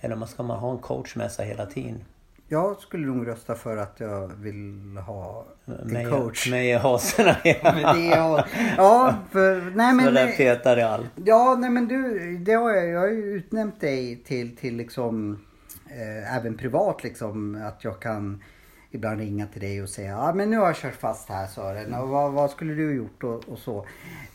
[0.00, 2.04] Eller man ska man ha en coach med sig hela tiden.
[2.48, 6.50] Jag skulle nog rösta för att jag vill ha en Med, coach.
[6.50, 7.36] med hasorna.
[7.44, 8.44] Är,
[8.76, 11.06] ja, för, nej men, där petar i allt.
[11.24, 15.40] ja, nej men du, det har jag, jag har ju utnämnt dig till, till liksom,
[15.86, 18.42] eh, även privat liksom, att jag kan
[18.90, 21.94] ibland ringa till dig och säga, ja men nu har jag kört fast här Sören,
[21.94, 23.86] och vad, vad skulle du ha gjort och, och så.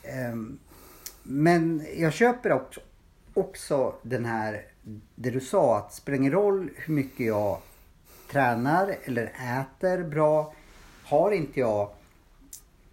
[0.03, 0.59] Ehm,
[1.23, 2.79] men jag köper också,
[3.33, 4.61] också den här,
[5.15, 7.57] det du sa, att det spelar ingen roll hur mycket jag
[8.31, 10.53] tränar eller äter bra.
[11.03, 11.89] Har inte jag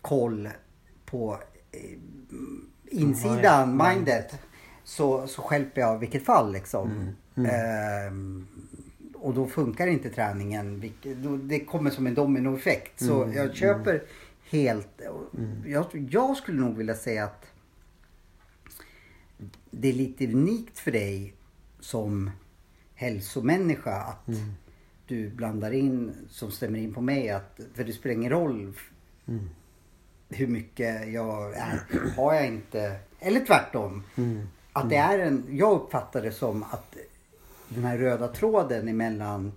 [0.00, 0.48] koll
[1.04, 1.38] på
[1.72, 1.80] eh,
[2.90, 4.38] insidan, Mind- mindet,
[4.84, 6.88] så, så skälper jag i vilket fall liksom.
[7.36, 8.46] Ehm,
[9.14, 10.92] och då funkar inte träningen.
[11.42, 13.00] Det kommer som en dominoeffekt.
[13.04, 14.02] Så jag köper
[14.50, 15.00] helt...
[15.66, 17.46] Jag, jag skulle nog vilja säga att
[19.70, 21.34] det är lite unikt för dig
[21.82, 22.30] som
[22.94, 24.26] hälsomänniska att
[25.06, 28.90] du blandar in, som stämmer in på mig, att, för det spelar ingen roll f-
[30.28, 31.80] hur mycket jag är.
[32.16, 34.02] Har jag inte, eller tvärtom.
[34.72, 36.96] Att det är en, jag uppfattar det som att
[37.68, 39.52] den här röda tråden emellan,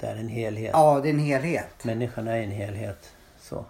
[0.00, 0.70] Det är en helhet.
[0.72, 1.84] ja det är en helhet.
[1.84, 3.12] Människan är en helhet.
[3.40, 3.64] Så.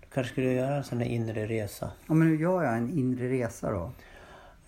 [0.00, 1.90] Du kanske skulle göra en sån här inre resa.
[2.06, 3.92] Ja, men hur gör jag en inre resa då?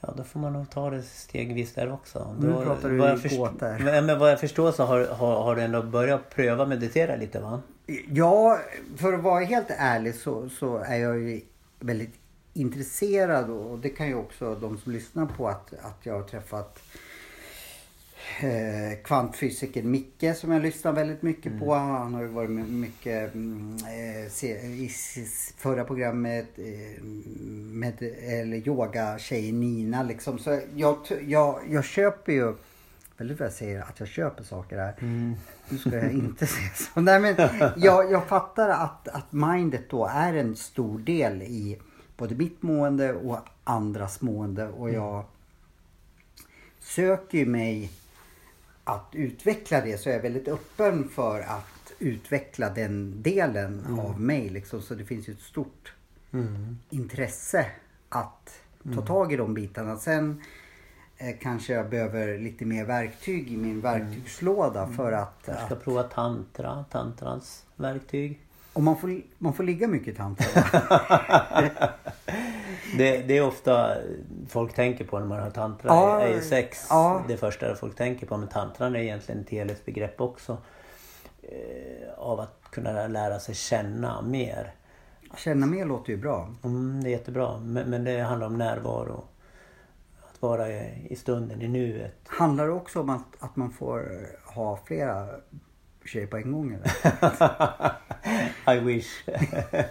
[0.07, 2.37] Ja, då får man nog ta det stegvis där också.
[2.40, 3.85] Nu Då, pratar du vad i gåtor.
[3.85, 7.40] Men, men vad jag förstår så har, har, har du ändå börjat pröva meditera lite
[7.40, 7.62] va?
[8.09, 8.59] Ja,
[8.97, 11.40] för att vara helt ärlig så, så är jag ju
[11.81, 12.14] väldigt
[12.53, 16.81] intresserad och det kan ju också de som lyssnar på att, att jag har träffat
[18.42, 21.75] eh, kvantfysikern Micke som jag lyssnar väldigt mycket på.
[21.75, 24.90] Han har ju varit med mycket mm, eh, i
[25.57, 27.03] förra programmet eh,
[27.73, 30.38] med eller yoga tjejen Nina liksom.
[30.38, 32.55] Så jag, jag, jag köper ju
[33.16, 34.94] Väldigt vad jag säger att jag köper saker här.
[35.68, 37.01] Nu ska jag inte säga så.
[37.01, 37.37] Nej, men
[37.77, 41.79] jag, jag fattar att, att mindet då är en stor del i
[42.16, 44.68] både mitt mående och andras mående.
[44.68, 45.25] Och jag
[46.81, 47.90] söker ju mig
[48.85, 49.99] att utveckla det.
[49.99, 54.49] Så jag är väldigt öppen för att utveckla den delen av mig.
[54.49, 54.83] Liksom.
[54.83, 55.92] Så det finns ju ett stort
[56.90, 57.66] intresse
[58.09, 58.61] att
[58.94, 59.97] ta tag i de bitarna.
[59.97, 60.42] Sen
[61.16, 65.85] eh, kanske jag behöver lite mer verktyg i min verktygslåda för att, Jag ska att
[65.85, 68.40] prova tantra, tantrans verktyg.
[68.75, 70.63] Och man får, man får ligga mycket i tantra.
[70.91, 71.89] va?
[72.99, 73.97] Det, det är ofta
[74.49, 76.87] folk tänker på när man har tantra, Ja, är ju sex.
[76.91, 77.23] ja.
[77.29, 78.37] Det första folk tänker på.
[78.37, 80.57] Men tantran är egentligen ett helhetsbegrepp också.
[81.43, 84.73] Eh, av att kunna lära sig känna mer.
[85.37, 86.49] Känna mer låter ju bra.
[86.65, 87.59] Mm, det är jättebra.
[87.59, 89.25] Men, men det handlar om närvaro.
[90.31, 92.17] Att vara i, i stunden, i nuet.
[92.27, 95.27] Handlar det också om att, att man får ha flera
[96.05, 96.93] tjejer på en gång eller?
[98.77, 99.25] I wish.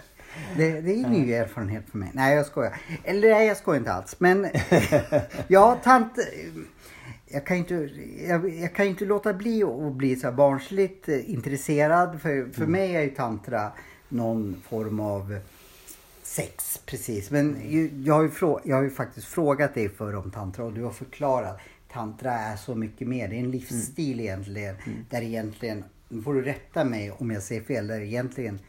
[0.57, 2.11] Det, det är en ny erfarenhet för mig.
[2.13, 2.81] Nej jag skojar.
[3.03, 4.15] Eller nej jag skojar inte alls.
[4.19, 4.47] Men
[5.47, 6.17] ja tant...
[7.27, 7.89] Jag kan inte,
[8.27, 12.21] jag, jag kan inte låta bli att bli så barnsligt intresserad.
[12.21, 13.71] För, för mig är ju tantra
[14.09, 15.39] någon form av
[16.23, 17.31] sex precis.
[17.31, 17.57] Men
[18.05, 20.83] jag, har ju frå, jag har ju faktiskt frågat dig förr om tantra och du
[20.83, 21.59] har förklarat.
[21.91, 23.27] Tantra är så mycket mer.
[23.27, 24.75] Det är en livsstil egentligen.
[25.09, 28.59] Där egentligen, nu får du rätta mig om jag säger fel, där egentligen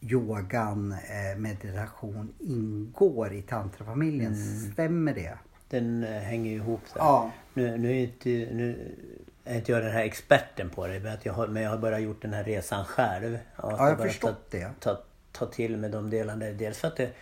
[0.00, 4.36] yogan, eh, meditation ingår i tantrafamiljen.
[4.72, 5.38] Stämmer det?
[5.68, 7.00] Den eh, hänger ju ihop där.
[7.00, 7.30] Ja.
[7.54, 8.94] Nu, nu, är inte, nu
[9.44, 11.00] är inte jag den här experten på det.
[11.00, 13.38] Men, jag har, men jag har bara gjort den här resan själv.
[13.56, 14.70] Ja, jag har förstått ta, det.
[14.80, 15.00] Ta,
[15.32, 16.46] ta till med de delarna.
[16.46, 17.12] Dels för att det är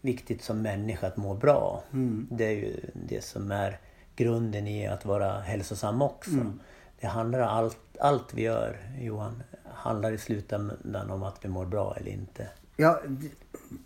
[0.00, 1.82] viktigt som människa att må bra.
[1.92, 2.26] Mm.
[2.30, 3.78] Det är ju det som är
[4.16, 6.30] grunden i att vara hälsosam också.
[6.30, 6.60] Mm.
[7.00, 9.42] Det handlar allt, allt vi gör Johan
[9.74, 12.48] handlar i slutändan om att vi mår bra eller inte.
[12.76, 13.00] Ja,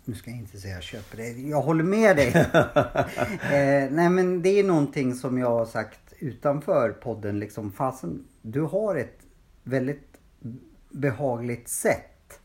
[0.05, 1.29] nu ska jag inte säga jag köper det.
[1.29, 2.27] Jag håller med dig.
[3.41, 7.39] eh, nej men det är någonting som jag har sagt utanför podden.
[7.39, 9.19] Liksom, fasen, du har ett
[9.63, 10.17] väldigt
[10.89, 12.39] behagligt sätt.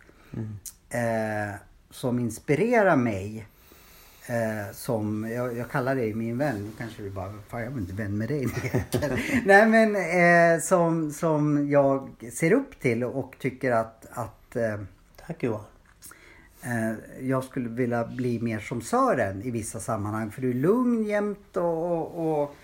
[0.90, 1.54] Eh,
[1.90, 3.46] som inspirerar mig.
[4.26, 6.72] Eh, som, jag, jag kallar dig min vän.
[6.78, 8.46] Kanske du bara, fan jag är inte vän med dig
[9.44, 14.80] Nej men eh, som, som jag ser upp till och tycker att, att eh,
[15.26, 15.64] Tack Johan.
[16.62, 20.30] eh, jag skulle vilja bli mer som Sören i vissa sammanhang.
[20.30, 22.54] För du är lugn jämt och, och, och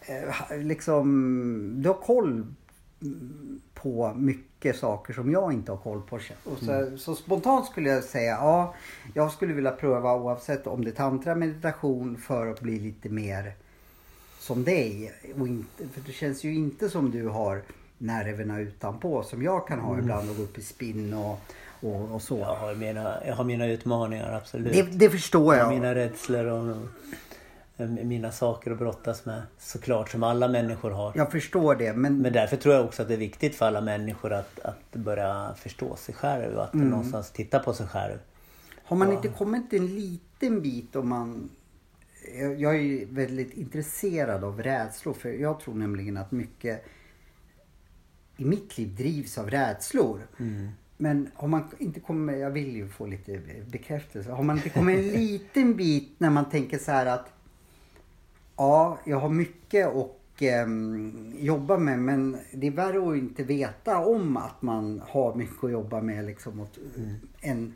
[0.00, 2.46] eh, liksom, du har koll
[3.74, 6.16] på mycket saker som jag inte har koll på.
[6.44, 8.74] Och så, så spontant skulle jag säga, ja,
[9.14, 13.52] jag skulle vilja pröva oavsett om det är tantra meditation för att bli lite mer
[14.38, 15.12] som dig.
[15.40, 17.62] Och inte, för det känns ju inte som du har
[17.98, 21.40] nerverna utanpå som jag kan ha ibland och gå upp i spinn och,
[21.80, 22.38] och, och så.
[22.38, 24.72] Jag har mina, jag har mina utmaningar absolut.
[24.72, 25.80] Det, det förstår Jag har jag.
[25.80, 26.76] mina rädslor och
[28.04, 29.42] mina saker att brottas med.
[29.58, 31.12] Såklart, som alla människor har.
[31.14, 33.80] Jag förstår det men, Men därför tror jag också att det är viktigt för alla
[33.80, 36.88] människor att, att börja förstå sig själv och att Mm.
[36.88, 38.18] någonstans titta på sig själv.
[38.84, 39.14] har man Ja.
[39.14, 41.50] inte kommit en liten bit om man...
[42.58, 46.84] Jag är ju väldigt intresserad av rädslor för jag tror nämligen att mycket
[48.36, 50.20] i mitt liv drivs av rädslor.
[50.96, 54.30] Men har man inte kommit, jag vill ju få lite bekräftelse.
[54.30, 57.32] Har man inte kommit en liten bit när man tänker så här att
[58.56, 63.98] ja, jag har mycket att ehm, jobba med men det är värre att inte veta
[63.98, 66.78] om att man har mycket att jobba med liksom åt,
[67.40, 67.74] än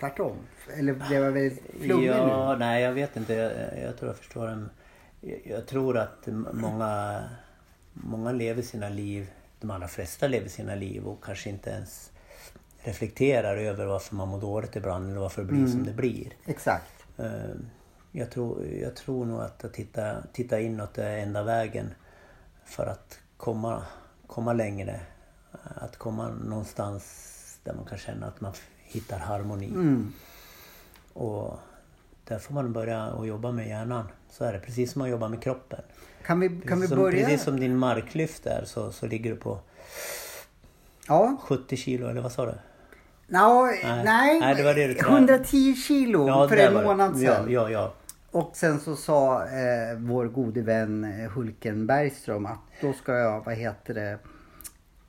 [0.00, 0.36] tvärtom.
[0.76, 2.58] Eller blev jag väldigt flummig Ja, nu?
[2.58, 3.34] nej jag vet inte.
[3.34, 3.52] Jag,
[3.84, 4.48] jag tror jag förstår.
[4.48, 4.70] En,
[5.20, 7.22] jag, jag tror att många,
[7.92, 9.30] många lever sina liv,
[9.60, 12.10] de allra flesta lever sina liv och kanske inte ens
[12.82, 16.28] reflekterar över varför man mår dåligt ibland eller varför det blir som det blir.
[16.46, 17.04] Exakt.
[17.18, 17.24] Eh,
[18.12, 21.94] Jag tror, jag tror nog att, att titta, titta inåt är enda vägen
[22.64, 23.82] för att komma,
[24.26, 25.00] komma längre.
[25.62, 27.04] Att komma någonstans
[27.64, 29.66] där man kan känna att man hittar harmoni.
[29.68, 30.12] Mm.
[31.12, 31.58] Och
[32.24, 34.08] där får man börja att jobba med hjärnan.
[34.30, 34.58] Så är det.
[34.58, 35.80] Precis som man jobbar med kroppen.
[36.26, 37.26] Kan vi, kan vi Precis som, börja?
[37.26, 39.58] Precis som din marklyft är så, så ligger du på
[41.08, 41.36] Ja.
[41.42, 42.54] 70 kilo eller vad sa du?
[43.26, 44.04] Nå, Nej.
[44.04, 45.16] nej, Nej, det det du tränade.
[45.16, 47.52] 110 kilo för där en månad sedan.
[47.52, 47.94] Ja, ja, ja.
[48.30, 53.44] Och sen så sa eh, vår gode vän eh, Hulken Bergström att då ska jag,
[53.44, 54.18] vad heter det,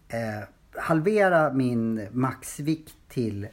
[0.07, 3.47] eh, halvera min maxvikt till,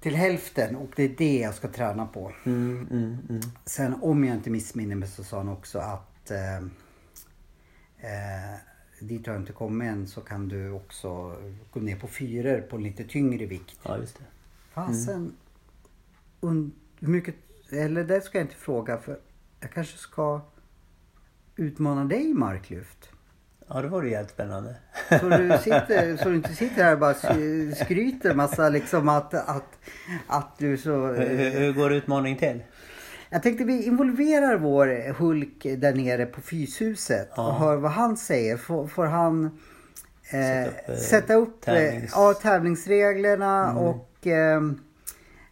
[0.00, 2.32] till hälften och det är det jag ska träna på.
[2.44, 3.42] Mm, mm, mm.
[3.64, 6.56] Sen om jag inte missminner mig så sa han också att eh,
[7.98, 8.56] eh,
[9.00, 11.36] dit har jag inte kommit än så kan du också
[11.70, 13.78] gå ner på fyror på lite tyngre vikt.
[13.82, 14.24] ja, just det.
[14.72, 15.36] Fasen.
[16.40, 17.34] Und, hur mycket,
[17.70, 19.18] eller det ska jag inte fråga för
[19.60, 20.40] jag kanske ska
[21.56, 23.08] utmana dig i marklyft.
[23.68, 24.74] Ja, det var ju jävligt spännande.
[25.20, 27.14] Så du, sitter, så du inte sitter här och bara
[27.74, 29.78] skryter massa liksom att, att,
[30.26, 31.06] att du så...
[31.06, 32.62] Hur, hur går utmaningen till?
[33.30, 37.56] Jag tänkte vi involverar vår Hulk där nere på Fyshuset och Ja.
[37.60, 38.56] hör vad han säger.
[38.56, 39.50] Får, får han eh,
[40.30, 43.76] Sätta upp, eh, sätta upp eh, tävlings- ja, tävlingsreglerna Mm.
[43.82, 44.60] och eh,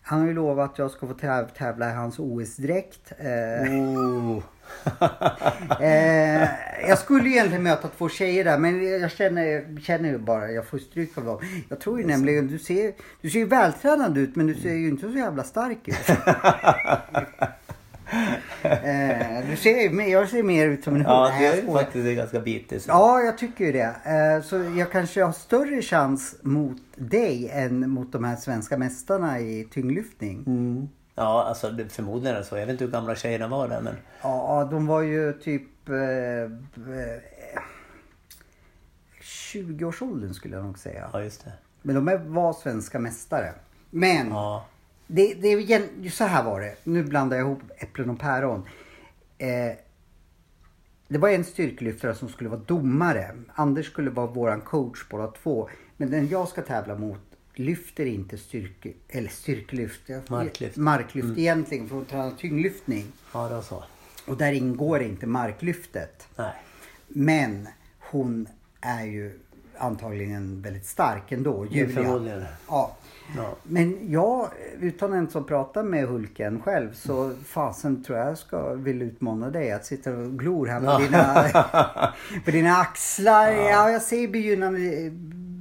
[0.06, 3.12] han har ju lovat att jag ska få täv- tävla i hans OS-dräkt.
[3.18, 4.42] Eh, Oh.
[5.80, 6.48] eh,
[6.88, 10.78] jag skulle egentligen möta två tjejer där men jag känner, känner ju bara jag får
[10.78, 11.40] stryk av dem.
[11.68, 14.88] Jag tror ju nämligen, du ser, du ser ju vältränad ut men du ser ju
[14.88, 15.96] inte så jävla stark ut.
[18.64, 22.16] eh, du ser, jag ser mer ut som en Ja, Nej, det jag är faktiskt
[22.16, 22.80] ganska bitig.
[22.82, 22.88] så.
[22.90, 23.94] Ja, jag tycker ju det.
[24.04, 29.40] Eh, Så jag kanske har större chans mot dig än mot de här svenska mästarna
[29.40, 30.44] i tyngdlyftning.
[30.46, 30.88] Mm.
[31.14, 32.56] Ja, alltså förmodligen är det så.
[32.56, 33.94] Jag vet inte hur gamla tjejerna var där men...
[34.22, 36.48] Ja, de var ju typ eh, eh,
[39.22, 41.08] 20-årsåldern skulle jag nog säga.
[41.12, 41.52] Ja, just det.
[41.82, 43.52] Men de var svenska mästare.
[43.90, 44.64] Men Ja.
[45.06, 46.76] Det, det är så här var det.
[46.84, 48.68] Nu blandar jag ihop äpplen och päron.
[49.38, 49.72] Eh,
[51.08, 53.36] det var en styrkelyftare som skulle vara domare.
[53.54, 55.68] Anders skulle vara våran coach båda två.
[55.96, 57.20] Men den jag ska tävla mot
[57.54, 60.10] lyfter inte styrke, eller styrkelyft.
[60.28, 60.76] Marklyft.
[60.76, 63.04] Marklyft egentligen för att träna tyngdlyftning.
[63.32, 63.84] Ja, det var så.
[64.26, 66.28] Och där ingår inte marklyftet.
[66.36, 66.54] Nej.
[67.08, 68.48] Men hon
[68.80, 69.40] är ju
[69.78, 72.42] antagligen väldigt stark ändå, Julia.
[72.68, 72.96] Ja.
[73.36, 73.54] Ja.
[73.62, 74.48] Men jag,
[74.80, 79.72] utan ens att prata med Hulken själv, så fasen tror jag ska vill utmana dig
[79.72, 80.98] att sitta och glor här på, Ja.
[80.98, 81.48] dina,
[82.44, 83.48] på dina axlar.
[83.50, 83.90] Ja.
[83.90, 85.10] jag ser begynnande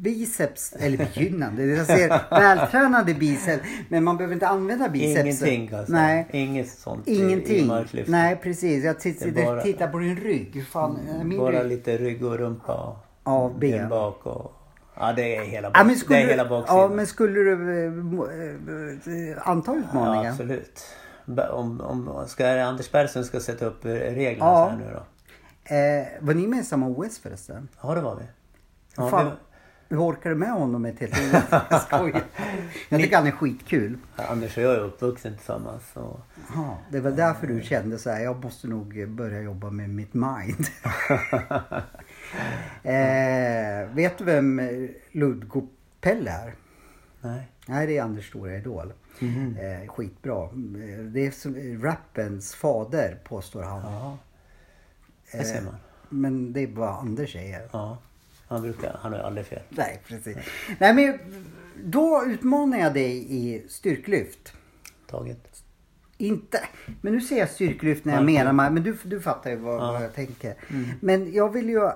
[0.04, 2.10] biceps, eller begynnande, jag ser
[2.40, 3.64] vältränade biceps.
[3.90, 5.20] Men man behöver inte använda biceps.
[5.42, 5.86] Ingenting säga.
[5.90, 6.28] Nej.
[6.32, 7.68] Inget sånt i- i Ingenting.
[7.68, 8.10] marklyft.
[8.10, 8.84] Nej precis.
[8.84, 10.66] Jag tittar, bara- tittar på din rygg.
[10.68, 11.00] Fan,
[11.38, 11.70] Bara rygg?
[11.70, 13.90] lite rygg och rumpa Ja, ben.
[13.90, 14.52] bak och...
[15.00, 15.78] Ja, det är hela, bak...
[15.80, 16.78] Ja men, skulle, det är hela baksidan.
[16.82, 17.54] ja men skulle du
[17.86, 20.32] eh, eh, anta Ja, utmaningen?
[20.32, 20.86] absolut.
[21.26, 24.66] Ba- Om, om, ska Anders Bergström ska sätta upp eh, reglerna Ja.
[24.66, 25.04] så här nu då?
[25.76, 27.68] Eh, var ni med i samma OS förresten?
[27.82, 28.24] Ja, det var vi.
[28.98, 29.32] Ja, Fan, det,
[29.90, 31.44] hur orkar du med honom ett helt OS?
[31.70, 32.22] Jag skojar.
[32.90, 33.98] Jag tycker han är skitkul.
[34.16, 35.84] Anders och jag är uppvuxen tillsammans.
[35.94, 36.20] Och,
[36.56, 40.14] Ja, det var därför du kände så här, jag måste nog börja jobba med mitt
[40.14, 40.66] mind.
[42.84, 44.62] eh, vet du vem
[45.12, 45.68] Ludgo
[46.02, 46.56] Pelle är?
[47.22, 47.48] nej.
[47.68, 48.94] Nej, det är Anders stora idol.
[49.20, 49.58] Mhm.
[49.58, 50.44] Eh, skitbra.
[50.44, 53.82] Eh, Det är som, rappens fader påstår han.
[53.94, 54.18] Ja,
[55.32, 55.76] det Eh, ser man.
[56.10, 57.70] Men det är vad Anders säger.
[57.72, 57.98] Ja,
[58.48, 59.62] han brukar, han har aldrig fel.
[59.70, 60.38] Nej, precis.
[60.80, 61.20] Nej, men
[61.84, 64.54] då utmanar jag dig i styrklyft.
[65.10, 65.64] Taget.
[66.18, 66.60] Inte,
[67.02, 68.34] men nu säger jag styrkelyft när jag Okej.
[68.44, 69.92] menar, men du, du fattar ju vad, Ja.
[69.92, 70.56] vad jag tänker.
[71.00, 71.90] Men jag vill ju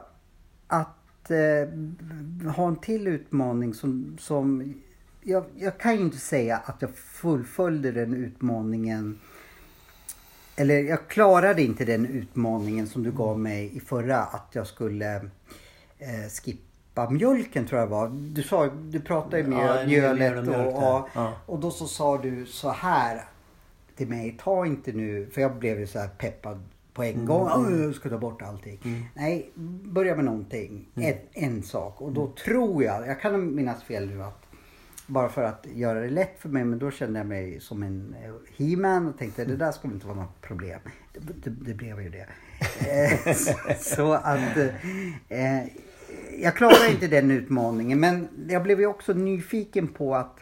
[0.68, 4.74] att eh, ha en till utmaning som, som
[5.22, 9.20] jag, jag kan ju inte säga att jag fullföljde den utmaningen
[10.56, 15.16] eller jag klarade inte den utmaningen som du gav mig i förra att jag skulle
[16.00, 18.10] eh, skippa mjölken tror jag var.
[18.10, 21.10] Du, sa, du pratade ju med Ja, mjölet mjöl och och.
[21.14, 21.34] Ja.
[21.46, 23.26] och då så sa du så här
[23.96, 24.38] till mig.
[24.44, 26.60] Ta inte nu, för jag blev ju så här peppad
[26.98, 27.50] på en gång.
[27.56, 29.10] "Åh, Jag ska ta bort allting.
[29.14, 29.52] Nej,
[29.84, 30.88] börja med någonting.
[30.96, 32.02] En, en sak.
[32.02, 34.44] Och då tror jag, jag kan minnas fel nu att
[35.08, 38.16] bara för att göra det lätt för mig, men då kände jag mig som en
[38.24, 40.80] eh, he-man och tänkte det där skulle inte vara något problem.
[41.14, 42.26] Det, det, det blev ju det.
[42.80, 43.54] Eh, så,
[43.96, 44.58] så att
[45.30, 45.60] eh,
[46.42, 50.40] jag klarade inte den utmaningen, men jag blev ju också nyfiken på att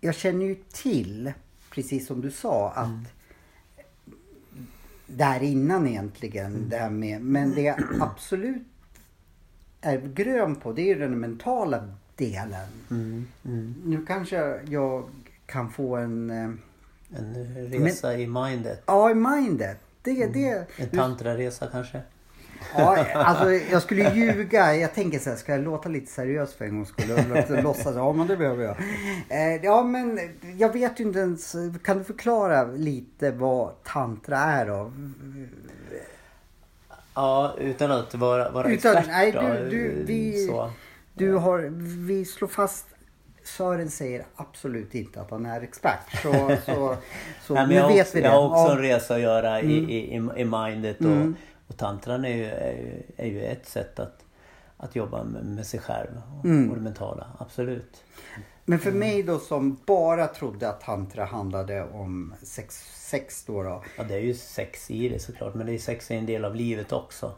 [0.00, 1.32] jag känner ju till,
[1.70, 3.12] precis som du sa, att
[5.16, 8.62] där innan egentligen, det här med, men det jag absolut
[9.80, 12.68] är grön på, det är ju den mentala delen.
[12.90, 13.74] Mm, mm.
[13.84, 15.04] Nu kanske jag
[15.46, 16.50] kan få en, eh,
[17.18, 17.34] En
[17.70, 18.82] resa i mindet.
[18.86, 19.78] ja i mindet.
[20.02, 22.00] Det, det, En tantraresa kanske?
[22.76, 24.76] Ja, alltså jag skulle ljuga.
[24.76, 27.62] Jag tänker så här, ska jag låta lite seriös för en gångs skull?
[27.62, 28.76] Låtsas, ja men det behöver jag.
[29.28, 30.20] Eh, Ja men
[30.58, 34.92] jag vet ju inte ens, kan du förklara lite vad tantra är då?
[37.14, 40.70] Ja, utan att vara, vara Utan- expert nej, du- du- vi- Så.
[41.14, 41.58] Du har,
[42.06, 42.86] vi slår fast,
[43.44, 46.22] Sören säger absolut inte att han är expert.
[46.22, 46.32] Så,
[46.66, 46.96] så,
[47.46, 48.26] så Nej, men nu vet också, vi det.
[48.28, 51.36] jag har också en resa att göra i, i, i, i mindet och, Mm.
[51.72, 54.24] Och tantran är ju, är ju, är ju ett sätt att,
[54.76, 56.70] att jobba med, sig själv och, Mm.
[56.70, 57.26] och det mentala.
[57.38, 58.04] Absolut.
[58.64, 62.74] Men för mig då som bara trodde att tantra handlade om sex,
[63.10, 66.10] sex då, då Ja, det är ju sex i det såklart men det är sex
[66.10, 67.32] är en del av livet också.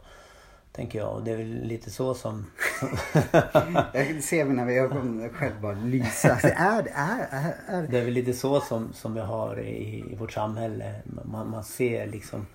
[0.71, 2.45] Tänker jag och det är väl lite så som...
[3.93, 6.31] Jag ser mina ögon själv bara lysa.
[6.31, 7.87] Alltså, är, det- är, är, är.
[7.87, 10.95] Det är väl lite så som, som vi har i, i vårt samhälle.
[11.23, 12.47] Man, man ser liksom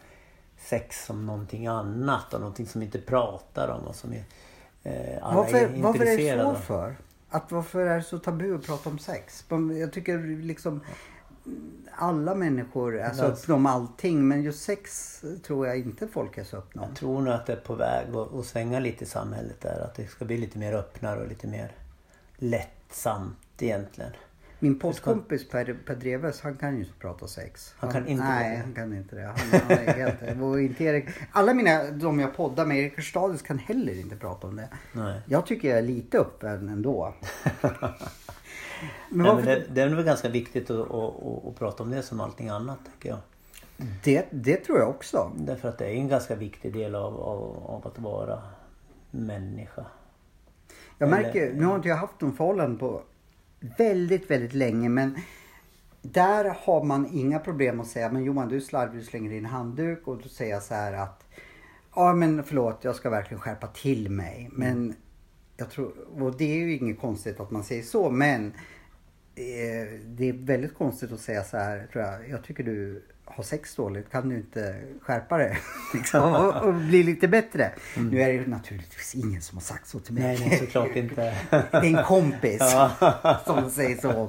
[0.61, 4.25] sex som någonting annat och någonting som inte pratar om och som är,
[4.83, 6.97] eh, alla Varför, är varför är det så för?
[7.29, 9.45] Att varför är det så tabu att prata om sex?
[9.81, 10.81] Jag tycker liksom
[11.95, 16.45] alla människor är så öppna om allting men just sex tror jag inte folk är
[16.45, 16.89] så öppna om.
[16.89, 19.81] Jag tror nog att det är på väg att, att svänga lite i samhället där.
[19.81, 21.73] Att det ska bli lite mer öppnare och lite mer
[22.37, 24.13] lättsamt egentligen.
[24.63, 27.75] Min poddkompis Per, per Dreves, han kan ju inte prata sex.
[27.77, 28.63] Han kan inte Nej, det.
[28.63, 29.23] han kan inte det.
[29.23, 30.23] Han, han helt,
[30.61, 34.57] inte Erik, alla mina, de jag poddar med, Erik Hörstadius kan heller inte prata om
[34.57, 34.69] det.
[34.93, 35.21] Nej.
[35.27, 37.15] Jag tycker jag är lite öppen ändå.
[39.09, 41.91] Men Nej, men det, det är nog ganska viktigt att, att, att, att prata om
[41.91, 43.19] det som allting annat tycker jag.
[44.05, 45.33] det, det tror jag också.
[45.37, 48.43] Därför att det är en ganska viktig del av, av, av att vara
[49.11, 49.85] människa.
[50.99, 53.03] Jag märker, nu har inte jag haft någon förhållande på
[53.61, 55.17] väldigt, väldigt länge men
[56.03, 59.45] där har man inga problem att säga men Johan du är slarvig, du slänger in
[59.45, 61.25] handduk och då säger jag så här att
[61.95, 64.95] ja men förlåt jag ska verkligen skärpa till mig men
[65.57, 65.93] jag tror,
[66.23, 68.47] och det är ju inget konstigt att man säger så men
[69.35, 73.45] eh, det är väldigt konstigt att säga så här tror jag, jag tycker du har
[73.45, 75.59] sex dåligt, kan du inte skärpa dig?
[75.95, 77.70] liksom, och, och bli lite bättre.
[77.97, 80.22] Nu är det ju naturligtvis ingen som har sagt så till mig.
[80.22, 81.14] Nej, nej såklart inte.
[81.51, 82.59] Det är en kompis
[83.47, 84.28] som säger så.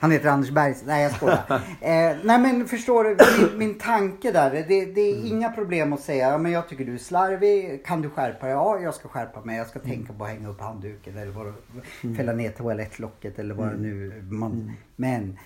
[0.00, 0.74] Han heter Anders Berg.
[0.84, 1.38] Nej jag skojar.
[1.80, 3.16] Eh, nej men förstår du
[3.48, 4.50] min, min tanke där.
[4.68, 7.84] Det, det är inga problem att säga ja, men jag tycker du är slarvig.
[7.86, 8.54] Kan du skärpa dig?
[8.54, 9.56] Ja jag ska skärpa mig.
[9.56, 13.54] Jag ska tänka på att hänga upp handduken eller vad, det- fälla ner toalettlocket eller
[13.54, 15.38] vad det nu man, Men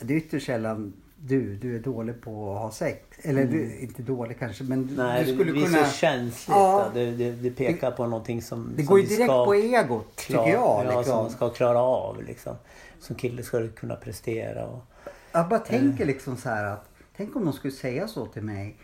[0.00, 0.92] det är ytterst sällan
[1.26, 3.00] du, du är dålig på att ha sex.
[3.22, 5.84] Eller du, inte dålig kanske men Nej, du skulle det blir kunna...
[5.84, 6.48] så känsligt.
[6.48, 6.90] Ja.
[6.94, 10.48] Det, det, det pekar på någonting som Det som går ju direkt på egot tycker
[10.48, 10.84] jag.
[10.84, 11.16] Ja, som liksom.
[11.16, 12.56] man ska klara av liksom.
[13.00, 14.84] Som kille ska du kunna prestera och
[15.32, 18.76] Jag bara tänker liksom så här att, tänk om de skulle säga så till mig.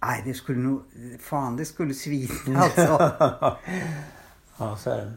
[0.00, 0.82] Nej, det skulle nog,
[1.20, 3.12] fan det skulle svida alltså.
[4.58, 5.12] ja, så är det.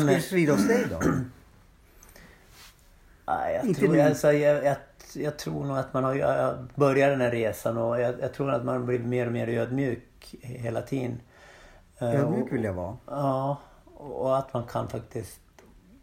[0.00, 1.00] Skulle det svida hos dig då?
[3.26, 4.00] Nej, jag, Inte tror, nu.
[4.00, 4.76] alltså, jag, jag,
[5.14, 8.64] jag tror nog att man har börjat den här resan och jag, jag tror att
[8.64, 11.20] man blir mer och mer ödmjuk hela tiden.
[11.98, 12.96] Eh, Ödmjuk vill jag vara.
[13.06, 13.56] Ja,
[13.94, 15.40] och att man kan faktiskt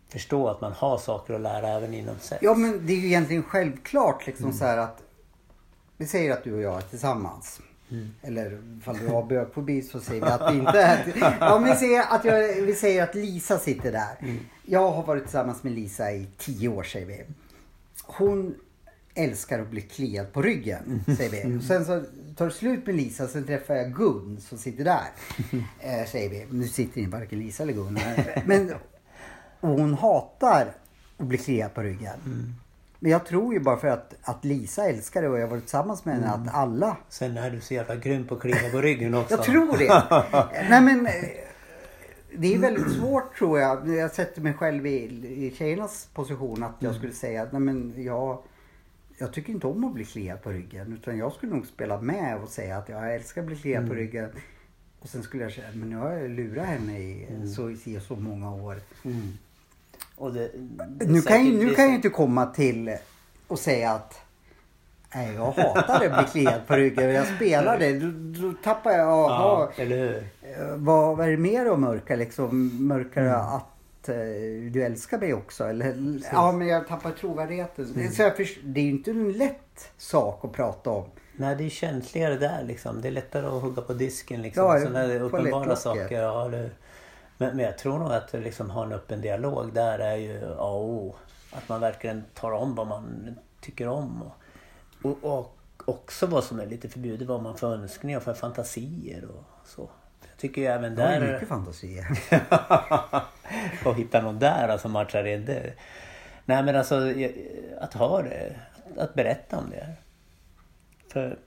[0.10, 2.43] förstå att man har saker att lära även inom sex.
[2.43, 5.03] Ja men det är ju egentligen självklart liksom så här att
[5.97, 7.62] vi säger att du och jag är tillsammans.
[8.22, 12.03] Eller ifall du har bögfobi så säger vi att vi inte är Ja vi säger
[12.10, 14.39] att, jag, vi säger att Lisa sitter där.
[14.66, 17.26] Jag har varit tillsammans med Lisa i tio år säger vi.
[18.05, 18.55] Hon
[19.18, 21.57] älskar att bli kliad på ryggen säger vi.
[21.59, 22.03] Och sen så
[22.36, 25.07] tar det slut med Lisa sen träffar jag Gun som sitter där.
[25.80, 26.45] Eh, säger vi.
[26.51, 28.43] Nu sitter inte varken Lisa eller Gun här.
[28.45, 28.74] Men
[29.59, 30.74] och hon hatar
[31.18, 32.55] att bli kliad på ryggen.
[32.99, 35.63] Men jag tror ju bara för att, att Lisa älskar det och jag har varit
[35.63, 36.97] tillsammans med henne att alla...
[37.09, 39.34] Sen är du så jävla grym på att kliva på ryggen också.
[39.36, 40.03] Jag tror det.
[40.70, 41.05] Nej men...
[41.05, 41.13] eh,
[42.38, 43.89] Det är väldigt svårt tror jag.
[43.95, 44.97] Jag sätter mig själv i,
[45.45, 48.43] i tjejernas position att jag skulle säga att nej men jag...
[49.18, 50.93] Jag tycker inte om att bli kliad på ryggen.
[50.93, 53.93] Utan jag skulle nog spela med och säga att jag älskar att bli kliad på
[53.93, 54.30] ryggen.
[54.99, 58.15] Och sen skulle jag säga, men nu har jag lurat henne i så, i så
[58.15, 58.76] många år.
[60.15, 60.51] Och det,
[60.99, 62.95] Nu kan, säkert- nu det kan jag inte komma till
[63.47, 64.22] och säga att
[65.15, 67.09] Nej, jag hatar att bli kliad på ryggen.
[67.09, 67.99] Jag spelar det.
[67.99, 68.11] Då,
[68.41, 69.07] då tappar jag...
[69.07, 70.15] Ja, Jaha, eller hur?
[70.41, 72.88] eh, vad, vad är det mer att mörka liksom?
[72.88, 73.36] Mörkar Mm.
[73.36, 73.77] att
[74.10, 75.64] eh, du älskar mig också?
[75.64, 77.93] Eller, ja, men jag tappar trovärdigheten.
[77.95, 78.12] Mm.
[78.12, 81.10] Så först, det är ju inte en lätt sak att prata om.
[81.36, 83.01] Nej, det är känsligare där liksom.
[83.01, 84.64] Det är lättare att hugga på disken liksom.
[84.64, 86.22] Ja, Sådana uppenbara saker.
[86.22, 86.51] Ja, hur?
[87.38, 90.70] men, men jag tror nog att liksom ha en öppen dialog där är ju A
[90.70, 91.16] och O.
[91.51, 94.24] Att man verkligen tar om vad man tycker om.
[95.01, 98.34] Och, och, och också vad som är lite förbjudet, vad man för önskningar och för
[98.34, 99.89] fantasier och så.
[100.38, 101.34] Tycker ju även Jag har där...
[101.34, 102.08] mycket fantasier.
[103.86, 105.74] och hitta någon där som matchar in det.
[106.46, 107.14] Nej men alltså
[107.82, 108.56] att ha det,
[108.98, 109.88] att berätta om det.
[111.14, 111.40] För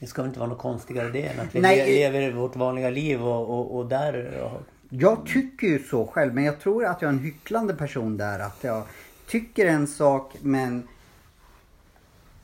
[0.00, 1.86] det ska väl inte vara något konstigare det än att vi Nej.
[1.86, 4.40] lever vårt vanliga liv och, och, och där...
[4.40, 8.16] Och, Jag tycker ju så själv, men jag tror att jag är en hycklande person
[8.16, 8.38] där.
[8.38, 8.82] Att jag
[9.26, 10.88] tycker en sak men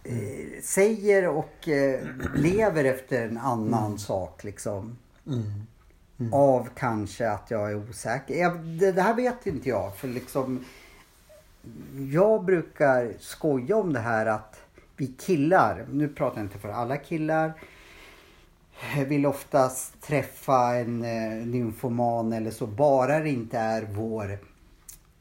[0.05, 2.01] eh, säger och eh,
[2.35, 4.99] lever efter en annan sak liksom.
[6.33, 8.35] Av kanske att jag är osäker.
[8.35, 9.97] Jag, det, det här vet inte jag.
[9.97, 10.65] För liksom
[12.11, 14.61] Jag brukar skoja om det här att
[14.97, 17.53] vi killar, nu pratar jag inte för alla killar
[19.07, 24.33] vill oftast träffa en eh, nymfoman eller så bara det inte är vår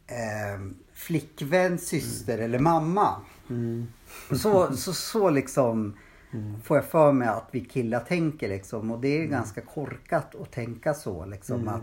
[0.07, 0.61] eh,
[0.93, 3.15] flickvän, syster eller mamma.
[4.35, 5.97] Så, så, så liksom
[6.63, 10.51] får jag för mig att vi killar tänker liksom och det är ganska korkat att
[10.51, 11.81] tänka så liksom att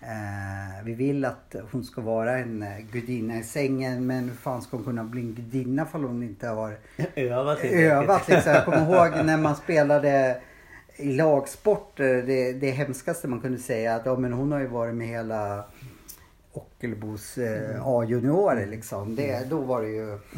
[0.00, 4.62] eh, vi vill att hon ska vara en eh, gudinna i sängen men hur fan
[4.62, 6.78] ska hon kunna bli en gudinna om hon inte har
[7.14, 8.28] övat övat.
[8.28, 8.52] Liksom.
[8.52, 10.40] Jag kommer ihåg när man spelade
[10.96, 12.00] i lagsport.
[12.00, 15.08] eh, Det, det hemskaste man kunde säga att ja, men hon har ju varit med
[15.08, 15.64] hela
[16.52, 19.16] Ockelbos eh, A-juniorer liksom.
[19.16, 20.18] Det, då var det ju...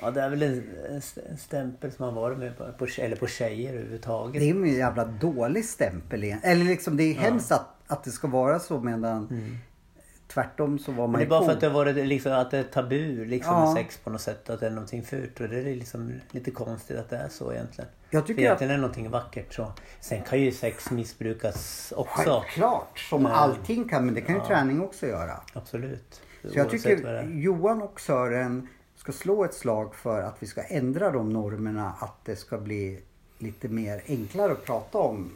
[0.00, 1.02] Ja det är väl en,
[1.38, 4.40] stämpel som har varit med på, på, eller på tjejer överhuvudtaget.
[4.42, 6.40] Det är en jävla dålig stämpel igen.
[6.42, 9.28] Eller liksom det är hemskt att, att det ska vara så medan
[10.28, 12.50] tvärtom så var man Men det är bara för att det har varit liksom, att
[12.50, 13.64] det är tabu liksom Ja.
[13.64, 14.50] med sex på något sätt.
[14.50, 15.40] Att det är någonting fult.
[15.40, 17.90] Och det är liksom lite konstigt att det är så egentligen.
[18.10, 19.72] Jag För tycker att egentligen är det någonting vackert så.
[20.00, 22.22] Sen kan ju sex missbrukas också.
[22.22, 25.40] självklart som Men- allting kan men det kan ju träning också göra.
[25.54, 26.20] Absolut.
[26.42, 27.24] Så jag tycker är.
[27.24, 28.68] Johan och Sören
[29.12, 31.92] ska slå ett slag för att vi ska ändra de normerna.
[32.00, 33.00] Att det ska bli
[33.38, 35.30] lite mer enklare att prata om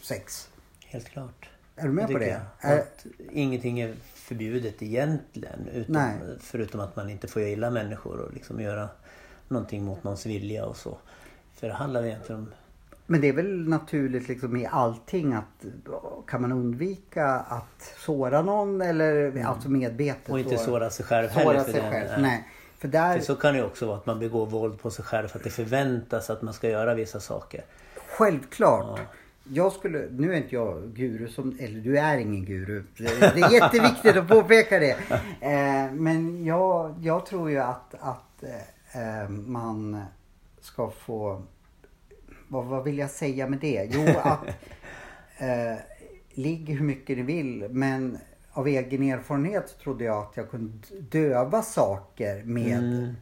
[0.00, 0.48] sex.
[0.84, 1.48] Helt klart.
[1.76, 2.40] Är du med på det?
[2.58, 5.68] Är- Att ingenting är förbjudet egentligen.
[5.72, 6.14] Utom, Nej.
[6.40, 8.88] förutom att man inte får illa människor och liksom göra
[9.48, 10.98] någonting mot någons vilja och så.
[11.54, 12.52] För det handlar egentligen om...
[13.06, 15.64] Men det är väl naturligt liksom i allting att
[16.26, 20.28] kan man undvika att såra någon eller alltså medvetet.
[20.30, 21.52] Och inte såra sig själv heller.
[21.52, 22.22] såra för sig själv.
[22.22, 22.48] Nej.
[22.82, 25.38] För där, så kan det också vara att man begår våld på sig själv för
[25.38, 27.64] att det förväntas att man ska göra vissa saker.
[28.08, 29.00] Självklart.
[29.44, 32.84] Jag skulle, nu är inte jag guru som, eller du är ingen guru.
[32.96, 34.96] Det det är jätteviktigt att påpeka det.
[35.40, 38.42] Eh, men jag, jag tror ju att, att
[38.92, 40.04] eh, man
[40.60, 41.42] ska få,
[42.48, 43.88] vad, vad vill jag säga med det?
[43.90, 44.46] Jo att
[45.38, 45.78] eh,
[46.30, 48.18] ligg hur mycket ni vill men
[48.52, 50.72] av egen erfarenhet trodde jag att jag kunde
[51.10, 53.14] döva saker med Mm.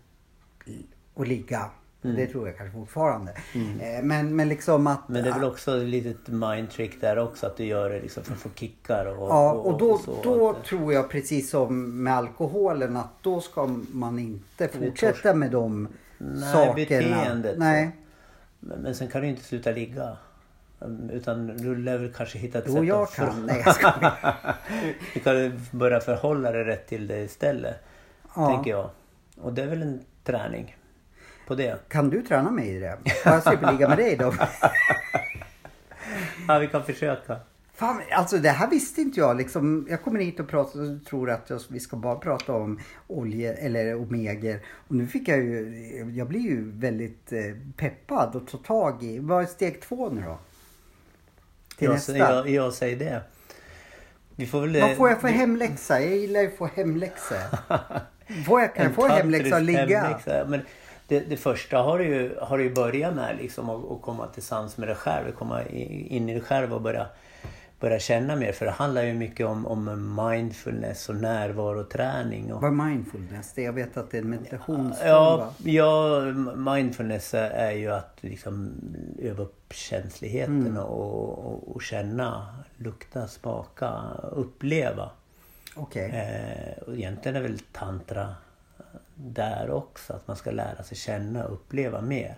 [1.14, 1.70] att ligga.
[2.02, 3.32] Det tror jag kanske fortfarande.
[3.80, 5.08] Eh, Men, men liksom att...
[5.08, 8.22] Men det är väl också ett litet mindtrick där också att du gör det liksom
[8.24, 10.16] för att få kickar och, Ja, och då, så.
[10.22, 15.50] då Att- tror jag precis som med alkoholen att då ska man inte fortsätta med
[15.50, 16.74] de Nej, sakerna.
[16.74, 17.58] beteendet.
[17.58, 17.96] Nej.
[18.60, 20.16] Men, men sen kan du inte sluta ligga.
[20.80, 23.46] Um, Utan du lär väl kanske hitta ett Jo, sätt jag att kan.
[23.46, 24.36] Nej, jag skojar.
[25.14, 27.74] Du kan börja förhålla dig rätt till det istället.
[28.36, 28.54] Ja.
[28.54, 28.90] Tänker jag.
[29.40, 30.76] Och det är väl en träning
[31.46, 31.88] på det.
[31.88, 32.98] Kan du träna mig i det?
[33.24, 34.34] Har jag slipper ligga med dig då?
[36.48, 37.36] Ja, vi kan försöka.
[37.74, 39.36] Fan, alltså det här visste inte jag.
[39.36, 42.80] Liksom, jag kommer hit och pratar och tror att jag, vi ska bara prata om
[43.06, 44.60] olje eller omeger.
[44.88, 47.40] Och nu fick jag ju, jag blir ju väldigt eh,
[47.76, 49.18] peppad och ta tag i.
[49.18, 50.38] Vad är steg två nu då?
[51.80, 52.16] Till Jag, nästa.
[52.18, 53.20] jag, jag säger det.
[54.36, 54.80] Vi får väl...
[54.80, 56.00] Vad får jag för hemläxa?
[56.00, 57.38] Jag gillar ju att få hemläxor.
[58.46, 60.00] Får jag, kan jag få hemläxa och ligga?
[60.00, 60.44] hemläxa.
[60.48, 60.60] Men
[61.08, 64.76] det, det första har du ju, har du börjat med liksom att komma till sans
[64.76, 65.32] med dig själv.
[65.32, 67.06] Komma in i dig själv och börja,
[67.80, 68.52] börja känna mer.
[68.52, 72.52] För det handlar ju mycket om, om mindfulness och närvaroträning.
[72.52, 73.52] Och, Vad mindfulness?
[73.52, 75.54] Det jag vet att det är en meditationsform Ja, va?
[75.70, 76.20] ja,
[76.74, 78.72] mindfulness är ju att liksom
[79.18, 80.76] öva upp känsligheten Mm.
[80.76, 83.92] och, och, och känna, lukta, smaka,
[84.32, 85.10] uppleva.
[85.76, 86.10] Okej.
[86.10, 88.34] Eh, och egentligen är väl tantra
[89.14, 90.12] där också.
[90.12, 92.36] Att man ska lära sig känna och uppleva mer.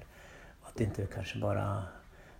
[0.62, 1.82] Att det inte kanske bara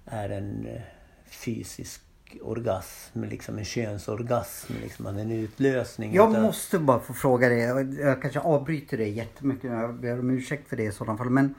[0.06, 0.82] är en eh,
[1.26, 2.00] fysisk
[2.42, 6.14] orgasm, liksom en könsorgasm, liksom en utlösning.
[6.14, 7.58] Jag utan- måste bara få fråga dig.
[8.00, 9.70] Jag kanske avbryter dig jättemycket.
[9.70, 11.30] Jag ber om ursäkt för det i sådana fall.
[11.30, 11.54] Men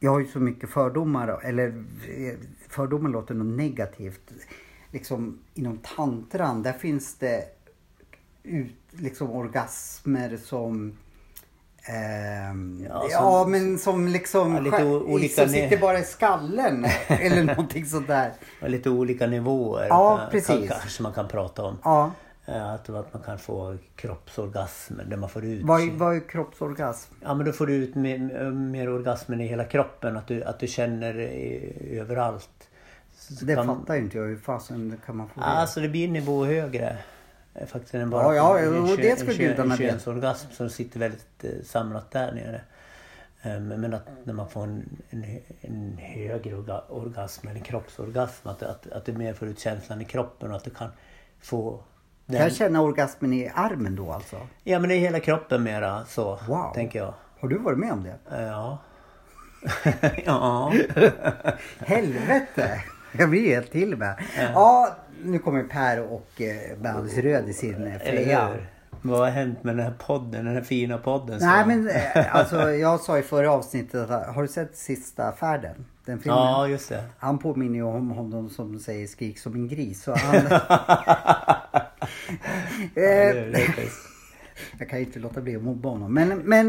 [0.00, 1.40] jag har ju så mycket fördomar.
[1.42, 2.34] Eller eh,
[2.68, 4.32] fördomar låter något negativt.
[4.92, 7.44] Liksom inom tantran, där finns det
[8.42, 10.92] ut, liksom orgasmer som
[11.86, 16.86] ehm, Ja, ja, som- men som liksom Ja, lite olika som sitter bara i skallen
[17.08, 18.32] eller någonting sånt där.
[18.62, 19.86] Och lite olika nivåer.
[19.88, 20.46] Ja, precis.
[20.68, 21.78] Kan, kanske man kan prata om.
[21.84, 22.10] Ja,
[22.46, 25.62] Eh, Att, att man kan få kroppsorgasmer där man får ut...
[25.64, 27.14] vad, är- vad är kroppsorgasm?
[27.22, 30.16] Ja men då får du ut mer, mer orgasmen i hela kroppen.
[30.16, 32.48] Att du, att du känner eh, överallt.
[33.18, 34.24] Så Det kan- fattar inte jag.
[34.24, 35.46] Hur fasen kan man få det?
[35.46, 36.96] Alltså det blir en nivå högre.
[37.54, 39.76] Eh, Faktiskt än bara Ja, ja, en, det ska en, en veta.
[39.76, 42.60] könsorgasm som sitter väldigt eh, samlat där nere.
[43.42, 45.24] Eh, Men att när man får en, en,
[45.60, 50.00] en högre orga, orgasm, eller en kroppsorgasm, att, att, att du mer får ut känslan
[50.00, 50.88] i kroppen och att du kan
[51.40, 51.80] få
[52.26, 54.36] Kan jag känna orgasmen i armen då alltså?
[54.62, 56.72] Ja men det är hela kroppen mera så, Wow.
[56.74, 57.14] tänker jag.
[57.40, 58.36] Har du varit med om det?
[58.36, 58.78] Eh, Ja.
[60.24, 60.72] ja.
[61.78, 62.80] Helvete!
[63.18, 64.14] Jag blir helt till med.
[64.54, 68.68] Ja, nu kommer Per och eh, röd i sin eh, hur?
[69.02, 71.38] Vad har hänt med den här podden, den här fina podden?
[71.40, 75.86] Nej men eh, alltså jag sa i förra avsnittet har du sett Sista färden?
[76.04, 76.38] Den filmen?
[76.38, 77.04] Ja, just det.
[77.18, 80.02] Han påminner ju om honom som säger skrik som en gris.
[80.02, 80.46] Så han...
[82.94, 83.62] Eh.
[84.78, 86.14] Jag kan ju inte låta bli att mobba honom.
[86.14, 86.66] Men, men,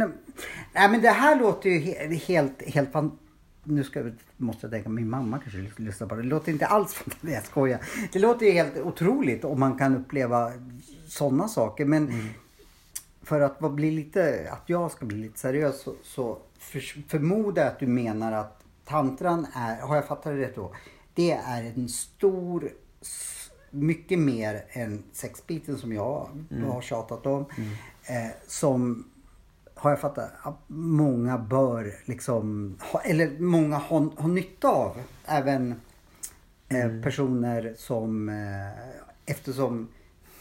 [0.73, 3.17] nej, men det här låter ju he, helt, helt fan,
[3.65, 6.21] Nu ska, måste jag tänka, min mamma kanske lys- lyssnar på det.
[6.21, 7.33] Det låter inte alls fantastiskt.
[7.33, 7.79] Jag skojar.
[8.13, 10.51] Det låter ju helt otroligt om man kan uppleva
[11.07, 11.85] sådana saker.
[11.85, 12.29] Men
[13.23, 17.71] för att bli lite, att jag ska bli lite seriös så, så för, förmodar jag
[17.71, 20.75] att du menar att tantran är, har jag fattat det rätt då?
[21.13, 22.69] Det är en stor,
[23.71, 26.29] mycket mer än sexbiten som jag
[26.65, 27.45] har tjatat om.
[28.05, 29.03] Eh, som
[29.85, 34.97] har jag fattat att många bör liksom, ha, eller många har, har nytta av.
[35.25, 35.75] Även
[36.69, 38.89] eh, personer som, eh,
[39.25, 39.87] eftersom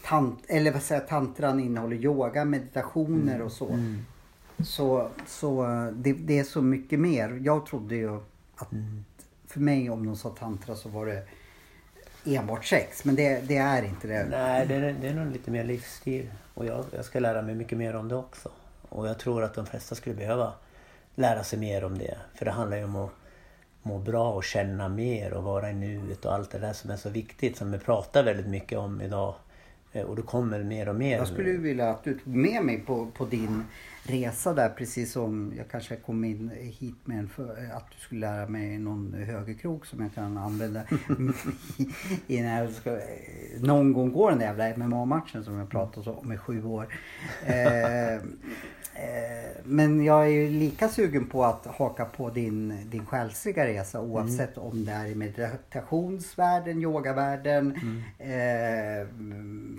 [0.03, 3.79] tant, eller vad säger tantran innehåller yoga, meditationer och så.
[4.63, 7.39] Så, så eh, det, det är så mycket mer.
[7.43, 8.15] Jag trodde ju
[8.55, 8.69] att
[9.47, 11.23] för mig om de sa tantra så var det
[12.25, 13.05] enbart sex.
[13.05, 14.27] Men det, det är inte det.
[14.29, 16.29] Nej, det är, det är nog lite mer livsstil.
[16.53, 18.49] Och jag, jag ska lära mig mycket mer om det också.
[18.95, 20.53] Och jag tror att de flesta skulle behöva
[21.15, 22.17] lära sig mer om det.
[22.35, 23.11] För det handlar ju om att
[23.83, 26.95] må bra och känna mer och vara i nuet och allt det där som är
[26.97, 27.57] så viktigt.
[27.57, 29.35] Som vi pratar väldigt mycket om idag.
[29.93, 31.17] Eh, Och det kommer mer och mer.
[31.17, 33.63] Jag skulle vilja att du tog med mig på, på din
[34.07, 38.21] resa där precis som jag kanske kom in hit med en för, att du skulle
[38.21, 40.83] lära mig någon högerkrok som jag kan använda
[42.27, 42.99] i, när jag ska,
[43.59, 46.87] någon gång går den där jävla MMA-matchen som jag pratat om i sju år.
[47.45, 48.21] Eh, eh,
[49.63, 54.57] men jag är ju lika sugen på att haka på din, din själsliga resa oavsett
[54.57, 57.75] om det är i meditationsvärlden, yogavärlden,
[58.17, 59.07] eh,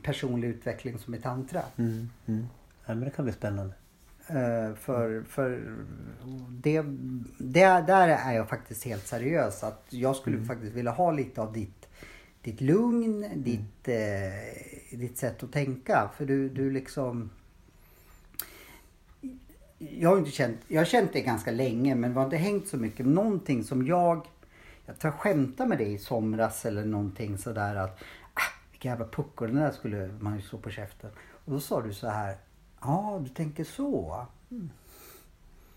[0.03, 1.63] personlig utveckling som i tantra.
[1.77, 2.11] Mm.
[2.27, 2.47] Mm.
[2.87, 3.75] Ja, men det kan bli spännande.
[4.29, 5.77] Eh, för för
[6.49, 6.83] det,
[7.39, 9.65] det, där är jag faktiskt helt seriös.
[9.65, 11.89] Att jag skulle faktiskt vilja ha lite av ditt,
[12.43, 16.11] ditt lugn, ditt, eh, ditt sätt att tänka.
[16.17, 17.31] För du, du liksom...
[19.79, 22.69] Jag har inte känt, jag har känt det ganska länge men vi har inte hängt
[22.69, 23.07] så mycket.
[23.07, 24.27] Någonting som jag,
[24.87, 27.99] jag tror jag skämtade med dig i somras eller någonting sådär att
[28.35, 31.11] ah, vilka jävla puckor, den där skulle man ju slå på käften.
[31.45, 32.37] Och då sa du så här,
[32.81, 34.27] ja du tänker så.
[34.51, 34.71] Mm.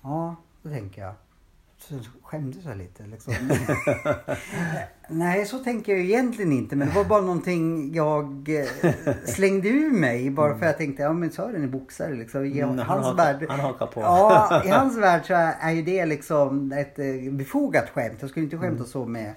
[0.02, 1.14] Ja, då tänker jag.
[1.78, 3.34] Så skämdes jag lite liksom.
[5.10, 6.76] Nej, så tänker jag egentligen inte.
[6.76, 8.50] Men det var bara någonting jag
[8.84, 8.94] eh,
[9.26, 10.30] slängde ur mig.
[10.30, 12.46] Bara för jag tänkte, ja men Sören är boxare liksom.
[12.46, 14.02] I Mm, han hans hakar- värld, han hakar på.
[14.02, 18.18] Ja, i hans värld så är ju det liksom ett eh, befogat skämt.
[18.22, 19.34] Jag skulle inte skämta så med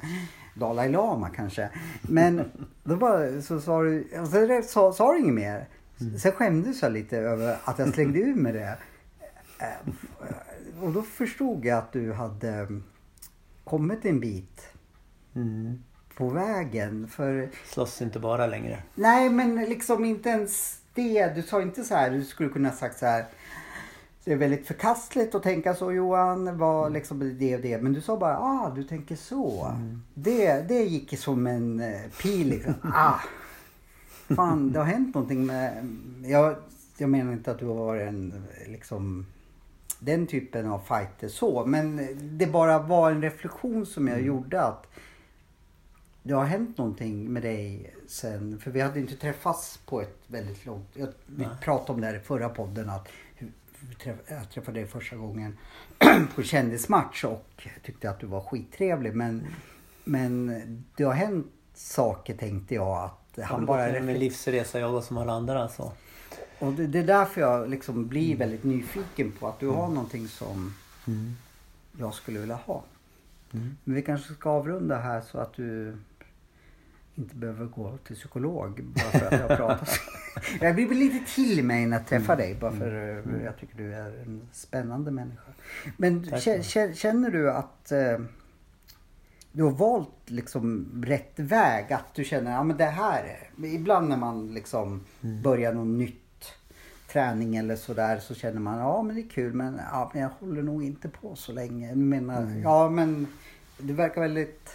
[0.54, 1.68] Dalai Lama kanske.
[2.02, 2.44] Men
[2.84, 5.68] då bara så sa du, och så sa, sa du inget mer.
[6.18, 8.76] Sen skämdes jag lite över att jag slängde ur mig det.
[9.58, 9.92] Eh,
[10.82, 12.66] Och då förstod jag att du hade
[13.64, 14.68] kommit en bit
[15.34, 15.82] Mm.
[16.16, 17.08] på vägen.
[17.08, 18.82] För Slåss inte bara längre.
[18.94, 21.34] nej men liksom inte ens det.
[21.34, 23.24] Du sa inte så här, du skulle kunna sagt så här.
[24.24, 26.58] Det är väldigt förkastligt att tänka så Johan.
[26.58, 27.82] Var liksom det och det.
[27.82, 29.76] Men du sa bara, ah du tänker så.
[30.14, 32.74] Det, det gick som en eh, pil liksom.
[32.82, 33.14] Ah.
[34.36, 35.96] Fan, det har hänt någonting med...
[36.24, 36.56] Jag,
[36.98, 39.26] jag menar inte att du har varit en liksom
[39.98, 41.66] den typen av fighter så.
[41.66, 42.08] Men
[42.38, 44.86] det bara var en reflektion som jag gjorde att
[46.22, 48.58] det har hänt någonting med dig sen.
[48.60, 50.88] För vi hade inte träffats på ett väldigt långt...
[50.94, 53.08] Jag, vi pratade om det här i förra podden att
[54.28, 55.58] jag träffade dig första gången
[56.34, 59.14] på kändismatch och tyckte att du var skittrevlig.
[59.14, 59.46] Men,
[60.04, 63.76] men det har hänt saker tänkte jag att Han bara bara...
[63.78, 65.92] med reflekterade livsresa jag och som alla andra alltså.
[66.58, 70.28] och det, det är därför jag liksom blir väldigt nyfiken på att du har någonting
[70.28, 70.74] som
[71.98, 72.82] jag skulle vilja ha.
[73.52, 73.76] Mm.
[73.84, 75.96] Men vi kanske ska avrunda här så att du
[77.14, 79.88] inte behöver gå till psykolog bara för att jag pratar.
[80.60, 83.94] jag blir lite till mig när jag träffar dig bara för eh, jag tycker du
[83.94, 85.50] är en spännande människa.
[85.96, 86.40] Men
[86.94, 88.18] känner du att eh,
[89.52, 91.92] du har valt liksom rätt väg?
[91.92, 93.66] Att du känner att det här är...
[93.66, 96.16] Ibland när man liksom börjar något nytt
[97.12, 100.30] träning eller sådär så känner man ja men det är kul men, ja, men jag
[100.40, 101.88] håller nog inte på så länge.
[101.88, 103.26] Jag menar, Ja men
[103.78, 104.70] du verkar väldigt...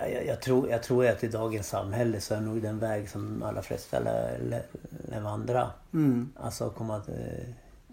[0.00, 3.08] Ja, Jag, jag, tror, jag tror att i dagens samhälle så är nog den väg
[3.10, 4.62] som alla flesta lär, lär,
[5.08, 5.70] lär vandra.
[5.92, 6.32] Mm.
[6.36, 7.48] Alltså komma eh,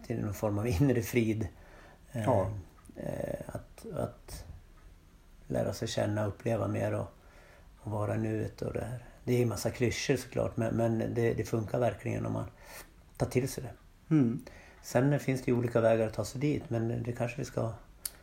[0.07, 1.47] till någon form av inre frid.
[2.11, 2.49] Eh, Ja.
[2.95, 4.44] eh, att, att
[5.47, 7.07] lära sig känna och uppleva mer och,
[7.77, 9.05] och vara nuet och det här.
[9.23, 12.45] Det är en massa klyschor såklart men, men det, det funkar verkligen om man
[13.17, 14.15] tar till sig det.
[14.15, 14.41] Mm.
[14.81, 17.71] Sen finns det ju olika vägar att ta sig dit men det kanske vi ska...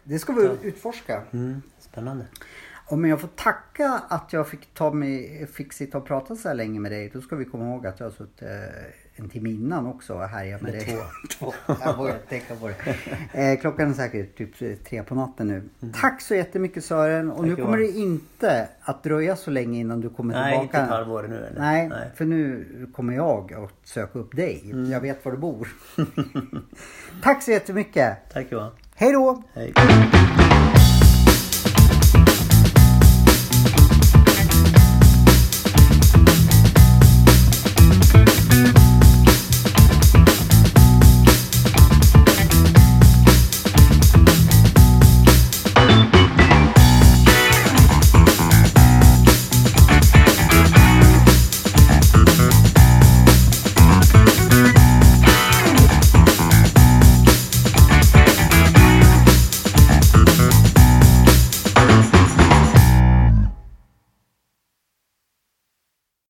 [0.04, 1.22] Det ska vi utforska.
[1.32, 2.26] Mm, spännande.
[2.86, 6.54] Om jag får tacka att jag fick, ta mig, fick sitta och prata så här
[6.54, 7.10] länge med dig.
[7.12, 8.48] Då ska vi komma ihåg att jag har suttit eh,
[9.22, 10.98] en timme innan också och härjat med Eller dig.
[11.38, 11.52] två.
[11.84, 12.68] Jag vågar tänka på
[13.32, 13.52] det.
[13.52, 15.90] Eh, klockan är säkert typ tre på natten nu.
[15.92, 17.30] Tack så jättemycket Sören.
[17.30, 20.64] Och Tack, nu kommer det inte att dröja så länge innan du kommer Nej, tillbaka.
[20.64, 21.60] inte ett halvår nu eller?
[21.60, 22.10] Nej, Nej.
[22.14, 24.60] för nu kommer jag att söka upp dig.
[24.64, 24.90] Mm.
[24.90, 25.68] Jag vet var du bor.
[27.22, 28.18] Tack så jättemycket.
[28.32, 28.70] Tack Johan.
[28.94, 29.42] Hej då!
[29.54, 29.72] Hej.